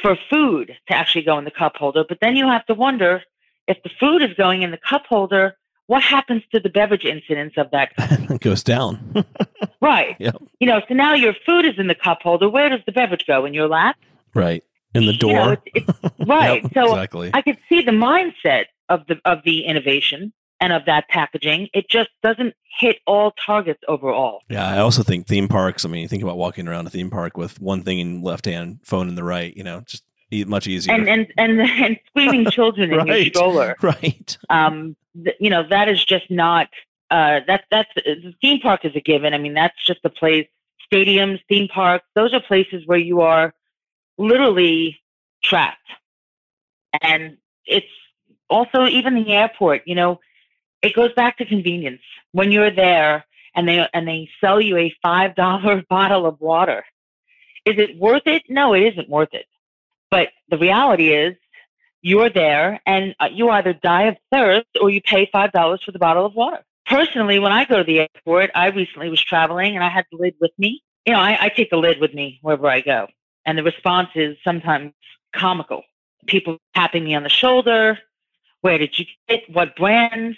for 0.00 0.16
food 0.30 0.76
to 0.88 0.94
actually 0.94 1.22
go 1.22 1.38
in 1.38 1.44
the 1.44 1.50
cup 1.50 1.76
holder. 1.76 2.04
But 2.08 2.18
then 2.20 2.36
you 2.36 2.46
have 2.46 2.64
to 2.66 2.74
wonder 2.74 3.22
if 3.66 3.82
the 3.82 3.90
food 4.00 4.22
is 4.22 4.34
going 4.36 4.62
in 4.62 4.70
the 4.70 4.78
cup 4.78 5.06
holder, 5.06 5.56
what 5.86 6.02
happens 6.02 6.42
to 6.52 6.60
the 6.60 6.68
beverage 6.68 7.04
incidence 7.04 7.54
of 7.56 7.70
that? 7.72 7.90
it 7.98 8.40
goes 8.40 8.62
down. 8.62 9.24
Right. 9.82 10.16
Yep. 10.18 10.36
You 10.60 10.66
know, 10.66 10.82
so 10.86 10.94
now 10.94 11.14
your 11.14 11.34
food 11.46 11.64
is 11.64 11.78
in 11.78 11.86
the 11.86 11.94
cup 11.94 12.20
holder. 12.22 12.48
Where 12.50 12.68
does 12.68 12.80
the 12.84 12.92
beverage 12.92 13.26
go? 13.26 13.46
In 13.46 13.54
your 13.54 13.66
lap? 13.66 13.96
Right. 14.34 14.62
In 14.94 15.06
the 15.06 15.14
door. 15.14 15.30
You 15.30 15.36
know, 15.36 15.56
it's, 15.74 15.88
it's, 16.02 16.10
right. 16.28 16.62
yep, 16.62 16.72
so 16.74 16.92
exactly. 16.92 17.30
I 17.32 17.40
could 17.40 17.56
see 17.68 17.80
the 17.80 17.92
mindset 17.92 18.64
of 18.90 19.06
the 19.06 19.18
of 19.24 19.38
the 19.44 19.64
innovation 19.64 20.34
and 20.60 20.72
of 20.72 20.84
that 20.84 21.08
packaging. 21.08 21.68
It 21.72 21.88
just 21.88 22.10
doesn't 22.22 22.54
hit 22.78 22.98
all 23.06 23.32
targets 23.44 23.80
overall. 23.88 24.42
Yeah, 24.50 24.68
I 24.68 24.78
also 24.78 25.02
think 25.02 25.26
theme 25.26 25.48
parks. 25.48 25.84
I 25.84 25.88
mean, 25.88 26.02
you 26.02 26.08
think 26.08 26.22
about 26.22 26.36
walking 26.36 26.68
around 26.68 26.86
a 26.86 26.90
theme 26.90 27.08
park 27.08 27.38
with 27.38 27.58
one 27.60 27.82
thing 27.82 27.98
in 28.00 28.22
left 28.22 28.44
hand, 28.44 28.80
phone 28.84 29.08
in 29.08 29.14
the 29.14 29.24
right. 29.24 29.56
You 29.56 29.64
know, 29.64 29.80
just 29.80 30.04
much 30.32 30.66
easier. 30.66 30.94
And 30.94 31.08
and 31.08 31.32
and, 31.36 31.60
and 31.60 31.98
screaming 32.08 32.50
children 32.50 32.90
right, 32.90 33.00
in 33.00 33.06
your 33.06 33.24
stroller. 33.26 33.76
Right. 33.82 34.36
Um, 34.48 34.96
th- 35.22 35.36
you 35.40 35.50
know 35.50 35.64
that 35.68 35.88
is 35.88 36.04
just 36.04 36.30
not. 36.30 36.68
Uh, 37.10 37.40
that 37.46 37.64
that's 37.70 37.90
the 37.96 38.34
theme 38.40 38.60
park 38.60 38.84
is 38.84 38.94
a 38.94 39.00
given. 39.00 39.34
I 39.34 39.38
mean, 39.38 39.54
that's 39.54 39.74
just 39.84 40.00
a 40.04 40.10
place. 40.10 40.46
Stadiums, 40.92 41.40
theme 41.48 41.68
parks, 41.68 42.04
those 42.14 42.32
are 42.34 42.40
places 42.40 42.84
where 42.86 42.98
you 42.98 43.20
are 43.20 43.54
literally 44.18 45.00
trapped. 45.42 45.78
And 47.00 47.38
it's 47.64 47.86
also 48.48 48.86
even 48.86 49.14
the 49.14 49.32
airport. 49.32 49.82
You 49.86 49.94
know, 49.94 50.20
it 50.82 50.94
goes 50.94 51.12
back 51.14 51.38
to 51.38 51.44
convenience. 51.44 52.02
When 52.32 52.52
you're 52.52 52.70
there 52.70 53.24
and 53.54 53.68
they 53.68 53.86
and 53.92 54.06
they 54.06 54.28
sell 54.40 54.60
you 54.60 54.76
a 54.76 54.94
five 55.02 55.34
dollar 55.34 55.82
bottle 55.88 56.26
of 56.26 56.40
water, 56.40 56.84
is 57.64 57.78
it 57.78 57.98
worth 57.98 58.26
it? 58.26 58.42
No, 58.48 58.74
it 58.74 58.82
isn't 58.92 59.08
worth 59.08 59.32
it. 59.32 59.46
But 60.10 60.28
the 60.48 60.58
reality 60.58 61.12
is, 61.12 61.36
you're 62.02 62.30
there 62.30 62.80
and 62.86 63.14
uh, 63.20 63.28
you 63.30 63.50
either 63.50 63.72
die 63.74 64.04
of 64.04 64.16
thirst 64.32 64.68
or 64.80 64.90
you 64.90 65.02
pay 65.02 65.26
$5 65.32 65.82
for 65.82 65.92
the 65.92 65.98
bottle 65.98 66.24
of 66.24 66.34
water. 66.34 66.64
Personally, 66.86 67.38
when 67.38 67.52
I 67.52 67.64
go 67.64 67.78
to 67.78 67.84
the 67.84 68.00
airport, 68.00 68.50
I 68.54 68.68
recently 68.70 69.10
was 69.10 69.20
traveling 69.20 69.74
and 69.74 69.84
I 69.84 69.90
had 69.90 70.06
the 70.10 70.18
lid 70.18 70.34
with 70.40 70.52
me. 70.58 70.82
You 71.06 71.12
know, 71.12 71.20
I, 71.20 71.44
I 71.44 71.48
take 71.50 71.70
the 71.70 71.76
lid 71.76 72.00
with 72.00 72.14
me 72.14 72.38
wherever 72.42 72.68
I 72.68 72.80
go. 72.80 73.08
And 73.46 73.56
the 73.56 73.62
response 73.62 74.08
is 74.14 74.36
sometimes 74.42 74.92
comical. 75.34 75.82
People 76.26 76.58
tapping 76.74 77.04
me 77.04 77.14
on 77.14 77.22
the 77.22 77.28
shoulder. 77.28 77.98
Where 78.62 78.78
did 78.78 78.98
you 78.98 79.06
get 79.28 79.42
what 79.50 79.76
brand? 79.76 80.36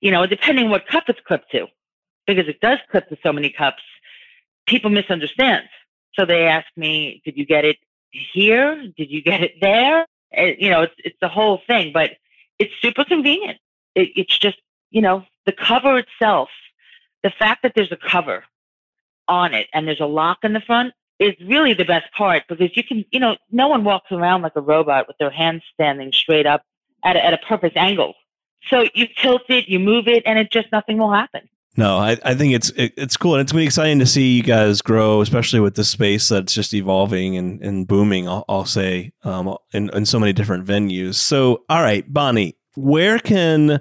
You 0.00 0.10
know, 0.10 0.26
depending 0.26 0.70
what 0.70 0.86
cup 0.86 1.04
it's 1.08 1.20
clipped 1.20 1.50
to, 1.52 1.66
because 2.26 2.48
it 2.48 2.60
does 2.60 2.78
clip 2.90 3.08
to 3.08 3.18
so 3.22 3.32
many 3.32 3.50
cups, 3.50 3.82
people 4.66 4.90
misunderstand. 4.90 5.64
So 6.14 6.24
they 6.24 6.46
ask 6.46 6.66
me, 6.76 7.20
did 7.24 7.36
you 7.36 7.44
get 7.44 7.64
it 7.64 7.76
here? 8.12 8.82
Did 8.96 9.10
you 9.10 9.22
get 9.22 9.42
it 9.42 9.54
there? 9.60 10.06
You 10.36 10.70
know, 10.70 10.82
it's 10.82 10.94
it's 10.98 11.16
the 11.20 11.28
whole 11.28 11.60
thing, 11.66 11.92
but 11.92 12.12
it's 12.58 12.72
super 12.80 13.04
convenient. 13.04 13.58
It, 13.94 14.10
it's 14.16 14.38
just 14.38 14.58
you 14.90 15.02
know 15.02 15.24
the 15.46 15.52
cover 15.52 15.98
itself, 15.98 16.48
the 17.22 17.30
fact 17.30 17.62
that 17.62 17.72
there's 17.74 17.92
a 17.92 17.96
cover 17.96 18.44
on 19.28 19.54
it 19.54 19.68
and 19.72 19.86
there's 19.86 20.00
a 20.00 20.06
lock 20.06 20.38
in 20.42 20.52
the 20.52 20.60
front 20.60 20.92
is 21.18 21.34
really 21.46 21.74
the 21.74 21.84
best 21.84 22.12
part 22.12 22.44
because 22.48 22.70
you 22.76 22.82
can 22.82 23.04
you 23.10 23.20
know 23.20 23.36
no 23.50 23.68
one 23.68 23.84
walks 23.84 24.10
around 24.12 24.42
like 24.42 24.56
a 24.56 24.60
robot 24.60 25.06
with 25.06 25.16
their 25.18 25.30
hands 25.30 25.62
standing 25.74 26.12
straight 26.12 26.46
up 26.46 26.62
at 27.04 27.16
a, 27.16 27.24
at 27.24 27.34
a 27.34 27.38
perfect 27.38 27.76
angle. 27.76 28.14
So 28.68 28.86
you 28.94 29.06
tilt 29.16 29.42
it, 29.48 29.68
you 29.68 29.78
move 29.78 30.06
it, 30.06 30.22
and 30.26 30.38
it 30.38 30.50
just 30.50 30.70
nothing 30.70 30.98
will 30.98 31.12
happen. 31.12 31.48
No, 31.76 31.98
I, 31.98 32.18
I 32.24 32.34
think 32.34 32.54
it's 32.54 32.70
it, 32.70 32.92
it's 32.96 33.16
cool 33.16 33.34
and 33.34 33.42
it's 33.42 33.52
been 33.52 33.62
exciting 33.62 34.00
to 34.00 34.06
see 34.06 34.36
you 34.36 34.42
guys 34.42 34.82
grow, 34.82 35.20
especially 35.20 35.60
with 35.60 35.76
the 35.76 35.84
space 35.84 36.28
that's 36.28 36.52
just 36.52 36.74
evolving 36.74 37.36
and, 37.36 37.62
and 37.62 37.86
booming. 37.86 38.28
I'll, 38.28 38.44
I'll 38.48 38.64
say 38.64 39.12
um, 39.22 39.56
in 39.72 39.88
in 39.90 40.04
so 40.04 40.18
many 40.18 40.32
different 40.32 40.66
venues. 40.66 41.14
So, 41.14 41.64
all 41.68 41.82
right, 41.82 42.10
Bonnie, 42.12 42.56
where 42.74 43.18
can 43.18 43.80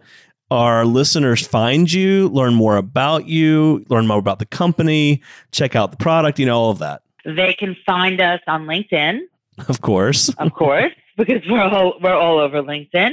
our 0.52 0.86
listeners 0.86 1.46
find 1.46 1.92
you, 1.92 2.30
learn 2.30 2.54
more 2.54 2.78
about 2.78 3.28
you, 3.28 3.86
learn 3.90 4.08
more 4.08 4.18
about 4.18 4.40
the 4.40 4.46
company, 4.46 5.22
check 5.52 5.76
out 5.76 5.92
the 5.92 5.98
product, 5.98 6.40
you 6.40 6.46
know, 6.46 6.58
all 6.58 6.72
of 6.72 6.80
that? 6.80 7.02
They 7.26 7.54
can 7.54 7.76
find 7.86 8.22
us 8.22 8.40
on 8.48 8.66
LinkedIn, 8.66 9.20
of 9.68 9.82
course, 9.82 10.30
of 10.30 10.54
course, 10.54 10.94
because 11.18 11.42
we're 11.50 11.62
all, 11.62 12.00
we're 12.02 12.16
all 12.16 12.40
over 12.40 12.62
LinkedIn. 12.62 13.12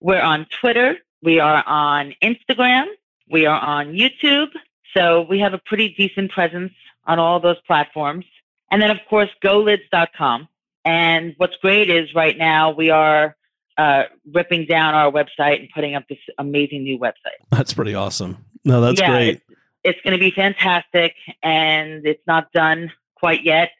We're 0.00 0.20
on 0.20 0.46
Twitter. 0.60 0.96
We 1.22 1.40
are 1.40 1.64
on 1.66 2.14
Instagram. 2.22 2.86
We 3.28 3.46
are 3.46 3.58
on 3.58 3.92
YouTube. 3.92 4.48
So 4.96 5.22
we 5.28 5.40
have 5.40 5.52
a 5.52 5.58
pretty 5.58 5.94
decent 5.96 6.30
presence 6.30 6.72
on 7.06 7.18
all 7.18 7.40
those 7.40 7.60
platforms. 7.66 8.24
And 8.70 8.80
then, 8.80 8.90
of 8.90 8.98
course, 9.08 9.30
golids.com. 9.44 10.48
And 10.84 11.34
what's 11.36 11.56
great 11.56 11.90
is 11.90 12.14
right 12.14 12.36
now 12.36 12.70
we 12.70 12.90
are 12.90 13.36
uh, 13.76 14.04
ripping 14.32 14.66
down 14.66 14.94
our 14.94 15.10
website 15.10 15.60
and 15.60 15.68
putting 15.74 15.94
up 15.94 16.04
this 16.08 16.18
amazing 16.38 16.84
new 16.84 16.98
website. 16.98 17.38
That's 17.50 17.74
pretty 17.74 17.94
awesome. 17.94 18.44
No, 18.64 18.80
that's 18.80 19.00
yeah, 19.00 19.10
great. 19.10 19.28
It's, 19.28 19.58
it's 19.84 20.00
going 20.02 20.12
to 20.12 20.20
be 20.20 20.30
fantastic. 20.30 21.14
And 21.42 22.06
it's 22.06 22.22
not 22.26 22.52
done 22.52 22.92
quite 23.16 23.44
yet, 23.44 23.70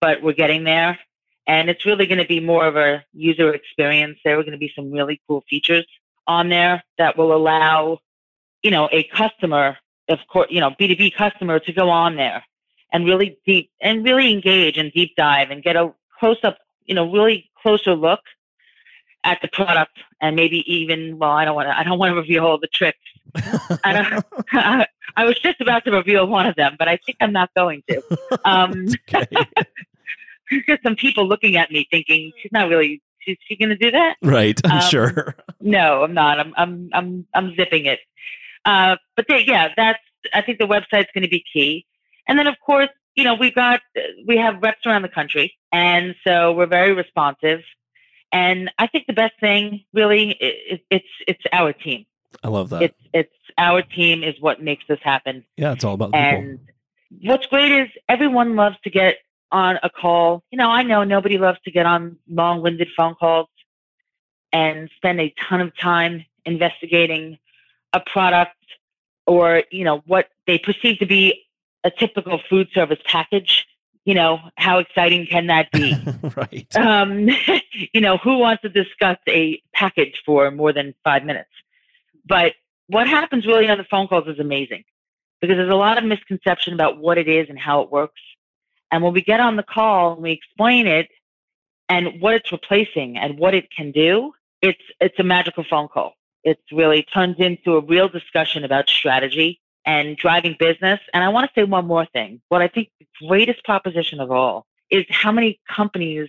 but 0.00 0.22
we're 0.22 0.34
getting 0.34 0.64
there. 0.64 0.98
And 1.46 1.68
it's 1.68 1.84
really 1.84 2.06
going 2.06 2.20
to 2.20 2.26
be 2.26 2.40
more 2.40 2.66
of 2.66 2.76
a 2.76 3.04
user 3.12 3.52
experience. 3.52 4.18
There 4.24 4.38
are 4.38 4.42
going 4.42 4.52
to 4.52 4.58
be 4.58 4.72
some 4.74 4.90
really 4.90 5.20
cool 5.26 5.44
features 5.48 5.86
on 6.26 6.48
there 6.48 6.82
that 6.96 7.18
will 7.18 7.34
allow 7.34 7.98
you 8.64 8.70
know, 8.70 8.88
a 8.90 9.04
customer, 9.04 9.76
of 10.08 10.18
course, 10.26 10.48
you 10.50 10.58
know, 10.58 10.70
B2B 10.70 11.14
customer 11.14 11.60
to 11.60 11.72
go 11.72 11.90
on 11.90 12.16
there 12.16 12.42
and 12.92 13.04
really 13.04 13.38
deep 13.46 13.70
and 13.80 14.04
really 14.04 14.32
engage 14.32 14.78
and 14.78 14.90
deep 14.92 15.12
dive 15.16 15.50
and 15.50 15.62
get 15.62 15.76
a 15.76 15.92
close 16.18 16.38
up, 16.42 16.58
you 16.86 16.94
know, 16.94 17.12
really 17.12 17.50
closer 17.62 17.94
look 17.94 18.20
at 19.22 19.38
the 19.42 19.48
product 19.48 19.98
and 20.20 20.34
maybe 20.34 20.64
even 20.72 21.18
well, 21.18 21.30
I 21.30 21.44
don't 21.44 21.54
want 21.54 21.68
to 21.68 21.78
I 21.78 21.84
don't 21.84 21.98
want 21.98 22.10
to 22.12 22.16
reveal 22.16 22.46
all 22.46 22.58
the 22.58 22.66
tricks. 22.66 22.98
I, 23.84 24.22
I, 24.52 24.86
I 25.16 25.24
was 25.24 25.38
just 25.38 25.60
about 25.60 25.84
to 25.84 25.92
reveal 25.92 26.26
one 26.26 26.46
of 26.46 26.56
them, 26.56 26.76
but 26.78 26.88
I 26.88 26.98
think 27.04 27.18
I'm 27.20 27.32
not 27.32 27.50
going 27.54 27.82
to. 27.88 28.02
Um, 28.44 28.86
because 30.50 30.78
some 30.82 30.96
people 30.96 31.28
looking 31.28 31.56
at 31.56 31.70
me 31.70 31.86
thinking 31.90 32.32
she's 32.40 32.52
not 32.52 32.68
really 32.68 33.02
is 33.26 33.38
she 33.46 33.56
going 33.56 33.70
to 33.70 33.76
do 33.76 33.90
that? 33.90 34.16
Right, 34.22 34.60
I'm 34.64 34.82
um, 34.82 34.90
sure. 34.90 35.34
No, 35.60 36.04
I'm 36.04 36.12
not. 36.12 36.38
I'm 36.38 36.52
I'm 36.56 36.90
I'm 36.92 37.26
I'm 37.34 37.56
zipping 37.56 37.86
it. 37.86 38.00
Uh, 38.64 38.96
but 39.16 39.26
they, 39.28 39.44
yeah, 39.46 39.68
that's 39.76 40.00
I 40.32 40.40
think 40.40 40.58
the 40.58 40.66
website's 40.66 41.08
going 41.14 41.22
to 41.22 41.28
be 41.28 41.44
key. 41.52 41.86
And 42.26 42.38
then 42.38 42.46
of 42.46 42.54
course, 42.64 42.88
you 43.14 43.24
know, 43.24 43.34
we've 43.34 43.54
got 43.54 43.80
we 44.26 44.36
have 44.38 44.62
reps 44.62 44.86
around 44.86 45.02
the 45.02 45.08
country, 45.08 45.54
and 45.72 46.14
so 46.26 46.52
we're 46.52 46.66
very 46.66 46.92
responsive. 46.92 47.60
And 48.32 48.70
I 48.78 48.86
think 48.88 49.06
the 49.06 49.12
best 49.12 49.34
thing 49.38 49.84
really 49.92 50.30
is 50.30 50.80
it's 50.90 51.06
it's 51.28 51.42
our 51.52 51.72
team. 51.72 52.06
I 52.42 52.48
love 52.48 52.70
that. 52.70 52.82
It's 52.82 53.00
it's 53.12 53.34
our 53.58 53.82
team 53.82 54.24
is 54.24 54.34
what 54.40 54.62
makes 54.62 54.84
this 54.88 54.98
happen. 55.02 55.44
Yeah, 55.56 55.72
it's 55.72 55.84
all 55.84 55.94
about 55.94 56.14
and 56.14 56.58
what's 57.22 57.46
great 57.46 57.70
is 57.70 57.88
everyone 58.08 58.56
loves 58.56 58.76
to 58.84 58.90
get 58.90 59.18
on 59.52 59.78
a 59.82 59.90
call. 59.90 60.42
You 60.50 60.58
know, 60.58 60.68
I 60.68 60.82
know 60.82 61.04
nobody 61.04 61.38
loves 61.38 61.58
to 61.64 61.70
get 61.70 61.86
on 61.86 62.16
long-winded 62.28 62.88
phone 62.96 63.14
calls 63.14 63.48
and 64.52 64.90
spend 64.96 65.20
a 65.20 65.32
ton 65.48 65.60
of 65.60 65.76
time 65.78 66.24
investigating 66.44 67.38
a 67.94 68.00
product 68.00 68.56
or 69.26 69.62
you 69.70 69.84
know 69.84 70.02
what 70.06 70.28
they 70.46 70.58
perceive 70.58 70.98
to 70.98 71.06
be 71.06 71.42
a 71.84 71.90
typical 71.90 72.40
food 72.50 72.68
service 72.74 72.98
package 73.06 73.66
you 74.04 74.12
know 74.12 74.38
how 74.56 74.78
exciting 74.78 75.26
can 75.26 75.46
that 75.46 75.70
be? 75.72 75.96
Right. 76.36 76.76
Um, 76.76 77.28
you 77.92 78.00
know 78.00 78.18
who 78.18 78.38
wants 78.38 78.62
to 78.62 78.68
discuss 78.68 79.18
a 79.28 79.62
package 79.72 80.20
for 80.26 80.50
more 80.50 80.72
than 80.72 80.94
five 81.04 81.24
minutes? 81.24 81.50
But 82.26 82.52
what 82.88 83.08
happens 83.08 83.46
really 83.46 83.68
on 83.68 83.78
the 83.78 83.84
phone 83.84 84.08
calls 84.08 84.26
is 84.26 84.38
amazing 84.38 84.84
because 85.40 85.56
there's 85.56 85.70
a 85.70 85.76
lot 85.76 85.96
of 85.96 86.04
misconception 86.04 86.74
about 86.74 86.98
what 86.98 87.18
it 87.18 87.28
is 87.28 87.48
and 87.48 87.58
how 87.58 87.80
it 87.82 87.90
works. 87.90 88.20
And 88.90 89.02
when 89.02 89.12
we 89.12 89.22
get 89.22 89.40
on 89.40 89.56
the 89.56 89.62
call 89.62 90.14
and 90.14 90.22
we 90.22 90.32
explain 90.32 90.86
it 90.86 91.08
and 91.88 92.20
what 92.20 92.34
it's 92.34 92.52
replacing 92.52 93.16
and 93.16 93.38
what 93.38 93.54
it 93.54 93.70
can 93.70 93.90
do 93.90 94.32
it's 94.64 94.80
it's 95.00 95.18
a 95.18 95.22
magical 95.22 95.64
phone 95.68 95.88
call 95.88 96.14
it's 96.44 96.62
really 96.70 97.02
turns 97.02 97.36
into 97.38 97.76
a 97.76 97.80
real 97.80 98.08
discussion 98.08 98.64
about 98.64 98.88
strategy 98.88 99.60
and 99.86 100.16
driving 100.16 100.56
business. 100.58 101.00
And 101.12 101.24
I 101.24 101.28
want 101.28 101.48
to 101.48 101.60
say 101.60 101.64
one 101.64 101.86
more 101.86 102.06
thing. 102.06 102.40
What 102.48 102.62
I 102.62 102.68
think 102.68 102.90
the 103.00 103.06
greatest 103.26 103.64
proposition 103.64 104.20
of 104.20 104.30
all 104.30 104.66
is 104.90 105.04
how 105.10 105.32
many 105.32 105.60
companies 105.68 106.28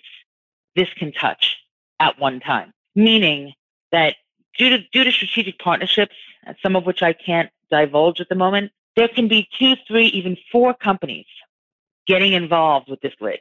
this 0.76 0.90
can 0.98 1.12
touch 1.12 1.58
at 2.00 2.20
one 2.20 2.40
time. 2.40 2.74
Meaning 2.96 3.54
that 3.92 4.16
due 4.58 4.70
to 4.70 4.80
due 4.92 5.04
to 5.04 5.12
strategic 5.12 5.60
partnerships, 5.60 6.16
some 6.64 6.76
of 6.76 6.86
which 6.86 7.04
I 7.04 7.14
can't 7.14 7.50
divulge 7.70 8.22
at 8.22 8.30
the 8.30 8.36
moment, 8.36 8.72
there 8.96 9.08
can 9.08 9.28
be 9.28 9.48
two, 9.58 9.76
three, 9.88 10.08
even 10.08 10.38
four 10.52 10.74
companies 10.74 11.26
getting 12.08 12.34
involved 12.34 12.90
with 12.90 13.02
this 13.02 13.14
lid. 13.20 13.40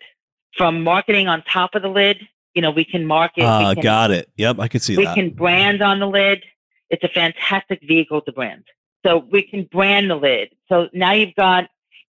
From 0.57 0.83
marketing 0.83 1.29
on 1.29 1.43
top 1.43 1.75
of 1.75 1.83
the 1.83 1.89
lid, 1.89 2.27
you 2.55 2.63
know, 2.63 2.71
we 2.71 2.85
can 2.85 3.05
market. 3.05 3.43
Uh, 3.43 3.69
we 3.69 3.75
can, 3.75 3.83
got 3.83 4.11
it. 4.11 4.31
Yep, 4.37 4.61
I 4.61 4.69
can 4.69 4.81
see 4.81 4.97
we 4.97 5.05
that. 5.05 5.17
We 5.17 5.23
can 5.23 5.31
brand 5.31 5.83
on 5.83 5.99
the 5.99 6.07
lid. 6.07 6.45
It's 6.91 7.05
a 7.05 7.09
fantastic 7.09 7.81
vehicle 7.87 8.21
to 8.23 8.33
brand. 8.33 8.65
So 9.05 9.19
we 9.31 9.43
can 9.43 9.65
brand 9.65 10.11
the 10.11 10.17
lid. 10.17 10.51
So 10.69 10.89
now 10.93 11.13
you've 11.13 11.35
got 11.35 11.69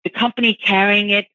the 0.04 0.11
company 0.11 0.54
carrying 0.54 1.11
it, 1.11 1.26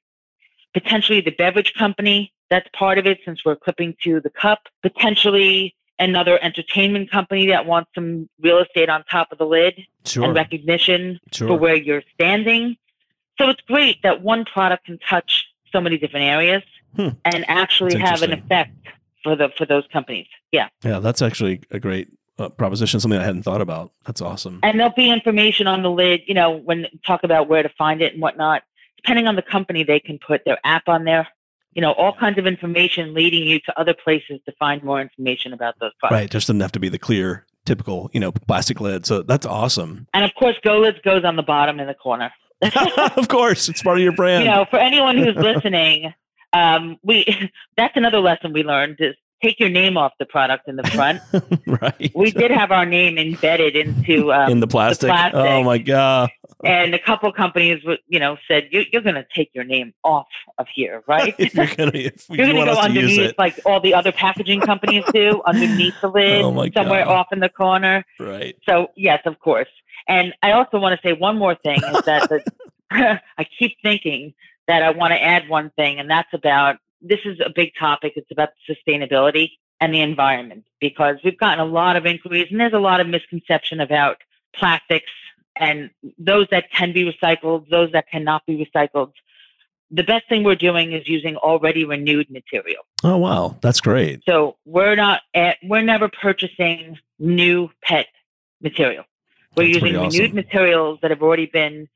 potentially 0.73 1.21
the 1.21 1.31
beverage 1.31 1.73
company 1.73 2.33
that's 2.49 2.67
part 2.73 2.97
of 2.97 3.07
it 3.07 3.19
since 3.25 3.43
we're 3.43 3.55
clipping 3.55 3.95
to 4.03 4.19
the 4.19 4.29
cup, 4.29 4.59
potentially 4.81 5.75
another 5.97 6.37
entertainment 6.41 7.09
company 7.09 7.47
that 7.47 7.65
wants 7.65 7.89
some 7.95 8.29
real 8.39 8.59
estate 8.59 8.89
on 8.89 9.03
top 9.05 9.31
of 9.31 9.37
the 9.37 9.45
lid 9.45 9.81
sure. 10.03 10.25
and 10.25 10.35
recognition 10.35 11.19
sure. 11.31 11.47
for 11.47 11.57
where 11.57 11.75
you're 11.75 12.03
standing. 12.13 12.75
so 13.39 13.49
it's 13.49 13.61
great 13.61 14.01
that 14.03 14.21
one 14.21 14.43
product 14.45 14.85
can 14.85 14.99
touch 14.99 15.45
so 15.71 15.79
many 15.79 15.97
different 15.97 16.25
areas 16.25 16.63
hmm. 16.95 17.09
and 17.23 17.45
actually 17.47 17.97
have 17.97 18.21
an 18.21 18.33
effect 18.33 18.71
for 19.23 19.35
the 19.35 19.49
for 19.57 19.65
those 19.65 19.83
companies. 19.91 20.27
Yeah. 20.51 20.67
Yeah, 20.83 20.99
that's 20.99 21.21
actually 21.21 21.61
a 21.71 21.79
great 21.79 22.09
uh, 22.37 22.49
proposition, 22.49 22.99
something 22.99 23.19
I 23.19 23.23
hadn't 23.23 23.43
thought 23.43 23.61
about. 23.61 23.91
That's 24.05 24.21
awesome. 24.21 24.59
And 24.63 24.79
there'll 24.79 24.93
be 24.93 25.09
information 25.09 25.67
on 25.67 25.83
the 25.83 25.91
lid, 25.91 26.21
you 26.27 26.33
know, 26.33 26.51
when 26.51 26.87
talk 27.05 27.23
about 27.23 27.47
where 27.47 27.63
to 27.63 27.69
find 27.77 28.01
it 28.01 28.13
and 28.13 28.21
whatnot. 28.21 28.63
Depending 28.97 29.27
on 29.27 29.35
the 29.35 29.41
company, 29.41 29.83
they 29.83 29.99
can 29.99 30.19
put 30.19 30.43
their 30.45 30.57
app 30.63 30.87
on 30.87 31.03
there. 31.03 31.27
You 31.73 31.81
know, 31.81 31.91
all 31.91 32.13
kinds 32.13 32.37
of 32.37 32.47
information 32.47 33.13
leading 33.13 33.43
you 33.43 33.59
to 33.61 33.79
other 33.79 33.93
places 33.93 34.39
to 34.45 34.53
find 34.57 34.81
more 34.81 35.01
information 35.01 35.53
about 35.53 35.75
those 35.79 35.91
products. 35.99 36.19
Right. 36.19 36.29
Just 36.29 36.47
doesn't 36.47 36.61
have 36.61 36.71
to 36.71 36.79
be 36.79 36.89
the 36.89 36.97
clear, 36.97 37.45
typical, 37.65 38.09
you 38.13 38.19
know, 38.19 38.31
plastic 38.31 38.79
lid. 38.79 39.05
So 39.05 39.21
that's 39.21 39.45
awesome. 39.45 40.07
And 40.13 40.23
of 40.23 40.33
course, 40.35 40.55
Go 40.63 40.79
Lids 40.79 40.97
goes 41.03 41.25
on 41.25 41.35
the 41.35 41.43
bottom 41.43 41.79
in 41.79 41.87
the 41.87 41.93
corner. 41.93 42.31
of 43.17 43.27
course, 43.27 43.67
it's 43.67 43.83
part 43.83 43.97
of 43.97 44.03
your 44.03 44.13
brand. 44.13 44.45
You 44.45 44.51
know, 44.51 44.65
for 44.69 44.79
anyone 44.79 45.17
who's 45.17 45.35
listening, 45.35 46.13
um, 46.53 46.97
we 47.03 47.51
that's 47.77 47.95
another 47.95 48.19
lesson 48.19 48.53
we 48.53 48.63
learned 48.63 48.97
is 48.99 49.15
take 49.43 49.59
your 49.59 49.69
name 49.69 49.97
off 49.97 50.13
the 50.19 50.25
product 50.25 50.67
in 50.67 50.75
the 50.75 50.83
front. 50.83 51.21
right. 51.67 52.11
We 52.15 52.31
did 52.31 52.51
have 52.51 52.71
our 52.71 52.85
name 52.85 53.17
embedded 53.17 53.75
into 53.75 54.33
um, 54.33 54.51
in 54.51 54.59
the 54.59 54.67
plastic. 54.67 55.07
the 55.07 55.13
plastic. 55.13 55.35
Oh 55.35 55.63
my 55.63 55.77
god! 55.77 56.29
And 56.63 56.93
a 56.95 56.99
couple 56.99 57.31
companies, 57.31 57.83
you 58.07 58.19
know, 58.19 58.37
said 58.47 58.69
you, 58.71 58.85
are 58.93 59.01
going 59.01 59.15
to 59.15 59.25
take 59.35 59.51
your 59.53 59.63
name 59.63 59.93
off 60.03 60.27
of 60.57 60.67
here, 60.73 61.03
right? 61.07 61.35
if 61.39 61.53
you're 61.55 61.67
going 61.67 61.91
to, 61.91 62.65
go 62.65 62.79
underneath, 62.79 63.33
like 63.37 63.59
all 63.65 63.79
the 63.79 63.93
other 63.93 64.11
packaging 64.11 64.61
companies 64.61 65.03
do, 65.13 65.41
underneath 65.45 65.95
the 66.01 66.07
lid, 66.07 66.43
oh 66.43 66.69
somewhere 66.73 67.07
off 67.07 67.27
in 67.31 67.39
the 67.39 67.49
corner. 67.49 68.03
Right. 68.19 68.57
So 68.67 68.87
yes, 68.95 69.21
of 69.25 69.39
course. 69.39 69.69
And 70.07 70.33
I 70.43 70.51
also 70.51 70.79
want 70.79 70.99
to 70.99 71.07
say 71.07 71.13
one 71.13 71.37
more 71.37 71.55
thing 71.55 71.77
is 71.77 72.01
that 72.05 72.29
the, 72.29 72.43
I 72.91 73.45
keep 73.57 73.77
thinking 73.81 74.33
that 74.67 74.83
I 74.83 74.91
want 74.91 75.11
to 75.11 75.21
add 75.21 75.49
one 75.49 75.71
thing, 75.75 75.99
and 75.99 76.09
that's 76.09 76.33
about 76.33 76.77
this 77.01 77.19
is 77.25 77.39
a 77.45 77.49
big 77.49 77.73
topic. 77.79 78.13
It's 78.15 78.31
about 78.31 78.49
sustainability 78.69 79.51
and 79.81 79.93
the 79.93 80.01
environment 80.01 80.65
because 80.79 81.17
we've 81.23 81.37
gotten 81.37 81.59
a 81.59 81.65
lot 81.65 81.95
of 81.95 82.05
inquiries 82.05 82.47
and 82.49 82.59
there's 82.59 82.73
a 82.73 82.79
lot 82.79 82.99
of 82.99 83.07
misconception 83.07 83.79
about 83.79 84.17
plastics 84.53 85.11
and 85.57 85.89
those 86.17 86.47
that 86.51 86.71
can 86.71 86.93
be 86.93 87.03
recycled, 87.03 87.69
those 87.69 87.91
that 87.91 88.09
cannot 88.09 88.45
be 88.45 88.57
recycled. 88.57 89.11
The 89.91 90.03
best 90.03 90.27
thing 90.27 90.43
we're 90.43 90.55
doing 90.55 90.93
is 90.93 91.07
using 91.07 91.35
already 91.37 91.85
renewed 91.85 92.29
material. 92.29 92.83
Oh 93.03 93.17
wow, 93.17 93.55
that's 93.61 93.79
great. 93.79 94.23
So 94.27 94.57
we're 94.65 94.95
not 94.95 95.21
at, 95.33 95.57
we're 95.63 95.83
never 95.83 96.09
purchasing 96.09 96.97
new 97.19 97.69
PET 97.83 98.07
material. 98.61 99.05
We're 99.55 99.71
that's 99.71 99.83
using 99.83 100.01
renewed 100.01 100.33
materials 100.33 100.99
that 101.01 101.11
have 101.11 101.21
already 101.21 101.45
been 101.45 101.87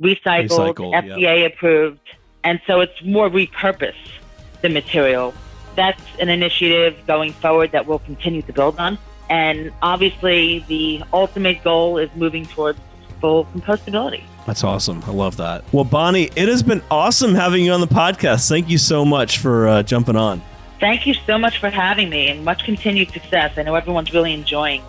recycled, 0.00 0.74
recycled 0.74 1.18
FDA 1.18 1.46
approved, 1.46 2.08
and 2.44 2.60
so 2.66 2.80
it's 2.80 3.02
more 3.02 3.28
repurposed 3.28 4.21
the 4.62 4.68
material. 4.68 5.34
That's 5.76 6.02
an 6.20 6.28
initiative 6.28 6.96
going 7.06 7.32
forward 7.32 7.72
that 7.72 7.86
we'll 7.86 8.00
continue 8.00 8.42
to 8.42 8.52
build 8.52 8.78
on. 8.78 8.98
And 9.30 9.72
obviously, 9.80 10.64
the 10.68 11.02
ultimate 11.12 11.62
goal 11.64 11.98
is 11.98 12.10
moving 12.14 12.44
towards 12.44 12.78
full 13.20 13.46
compostability. 13.46 14.24
That's 14.46 14.64
awesome. 14.64 15.02
I 15.06 15.12
love 15.12 15.36
that. 15.36 15.64
Well, 15.72 15.84
Bonnie, 15.84 16.30
it 16.34 16.48
has 16.48 16.62
been 16.62 16.82
awesome 16.90 17.34
having 17.34 17.64
you 17.64 17.72
on 17.72 17.80
the 17.80 17.86
podcast. 17.86 18.48
Thank 18.48 18.68
you 18.68 18.78
so 18.78 19.04
much 19.04 19.38
for 19.38 19.68
uh, 19.68 19.82
jumping 19.82 20.16
on. 20.16 20.42
Thank 20.80 21.06
you 21.06 21.14
so 21.14 21.38
much 21.38 21.58
for 21.58 21.70
having 21.70 22.10
me 22.10 22.28
and 22.28 22.44
much 22.44 22.64
continued 22.64 23.10
success. 23.12 23.56
I 23.56 23.62
know 23.62 23.76
everyone's 23.76 24.12
really 24.12 24.34
enjoying 24.34 24.82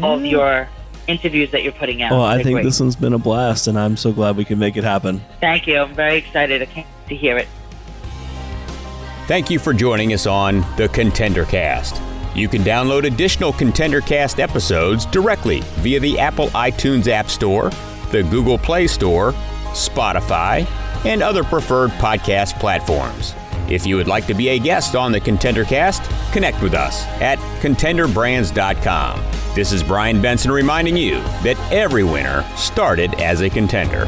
all 0.00 0.16
of 0.16 0.24
your 0.24 0.68
interviews 1.06 1.50
that 1.50 1.62
you're 1.62 1.72
putting 1.72 2.02
out. 2.02 2.12
Well, 2.12 2.22
I 2.22 2.42
think 2.42 2.54
great. 2.54 2.64
this 2.64 2.80
one's 2.80 2.96
been 2.96 3.12
a 3.12 3.18
blast, 3.18 3.66
and 3.66 3.78
I'm 3.78 3.96
so 3.96 4.10
glad 4.10 4.36
we 4.36 4.44
can 4.46 4.58
make 4.58 4.76
it 4.76 4.84
happen. 4.84 5.20
Thank 5.40 5.66
you. 5.66 5.78
I'm 5.78 5.94
very 5.94 6.16
excited 6.16 6.66
to 7.08 7.14
hear 7.14 7.36
it. 7.36 7.48
Thank 9.26 9.50
you 9.50 9.60
for 9.60 9.72
joining 9.72 10.12
us 10.12 10.26
on 10.26 10.60
the 10.76 10.88
Contender 10.92 11.44
Cast. 11.44 12.02
You 12.34 12.48
can 12.48 12.62
download 12.62 13.04
additional 13.06 13.52
Contender 13.52 14.00
Cast 14.00 14.40
episodes 14.40 15.06
directly 15.06 15.60
via 15.76 16.00
the 16.00 16.18
Apple 16.18 16.48
iTunes 16.48 17.06
App 17.06 17.30
Store, 17.30 17.70
the 18.10 18.24
Google 18.30 18.58
Play 18.58 18.88
Store, 18.88 19.32
Spotify, 19.72 20.66
and 21.06 21.22
other 21.22 21.44
preferred 21.44 21.90
podcast 21.92 22.58
platforms. 22.58 23.34
If 23.68 23.86
you 23.86 23.96
would 23.96 24.08
like 24.08 24.26
to 24.26 24.34
be 24.34 24.48
a 24.48 24.58
guest 24.58 24.96
on 24.96 25.12
the 25.12 25.20
Contender 25.20 25.64
Cast, 25.64 26.02
connect 26.32 26.60
with 26.60 26.74
us 26.74 27.04
at 27.22 27.38
contenderbrands.com. 27.60 29.24
This 29.54 29.70
is 29.70 29.84
Brian 29.84 30.20
Benson 30.20 30.50
reminding 30.50 30.96
you 30.96 31.20
that 31.44 31.56
every 31.70 32.02
winner 32.02 32.44
started 32.56 33.14
as 33.20 33.40
a 33.40 33.48
contender. 33.48 34.06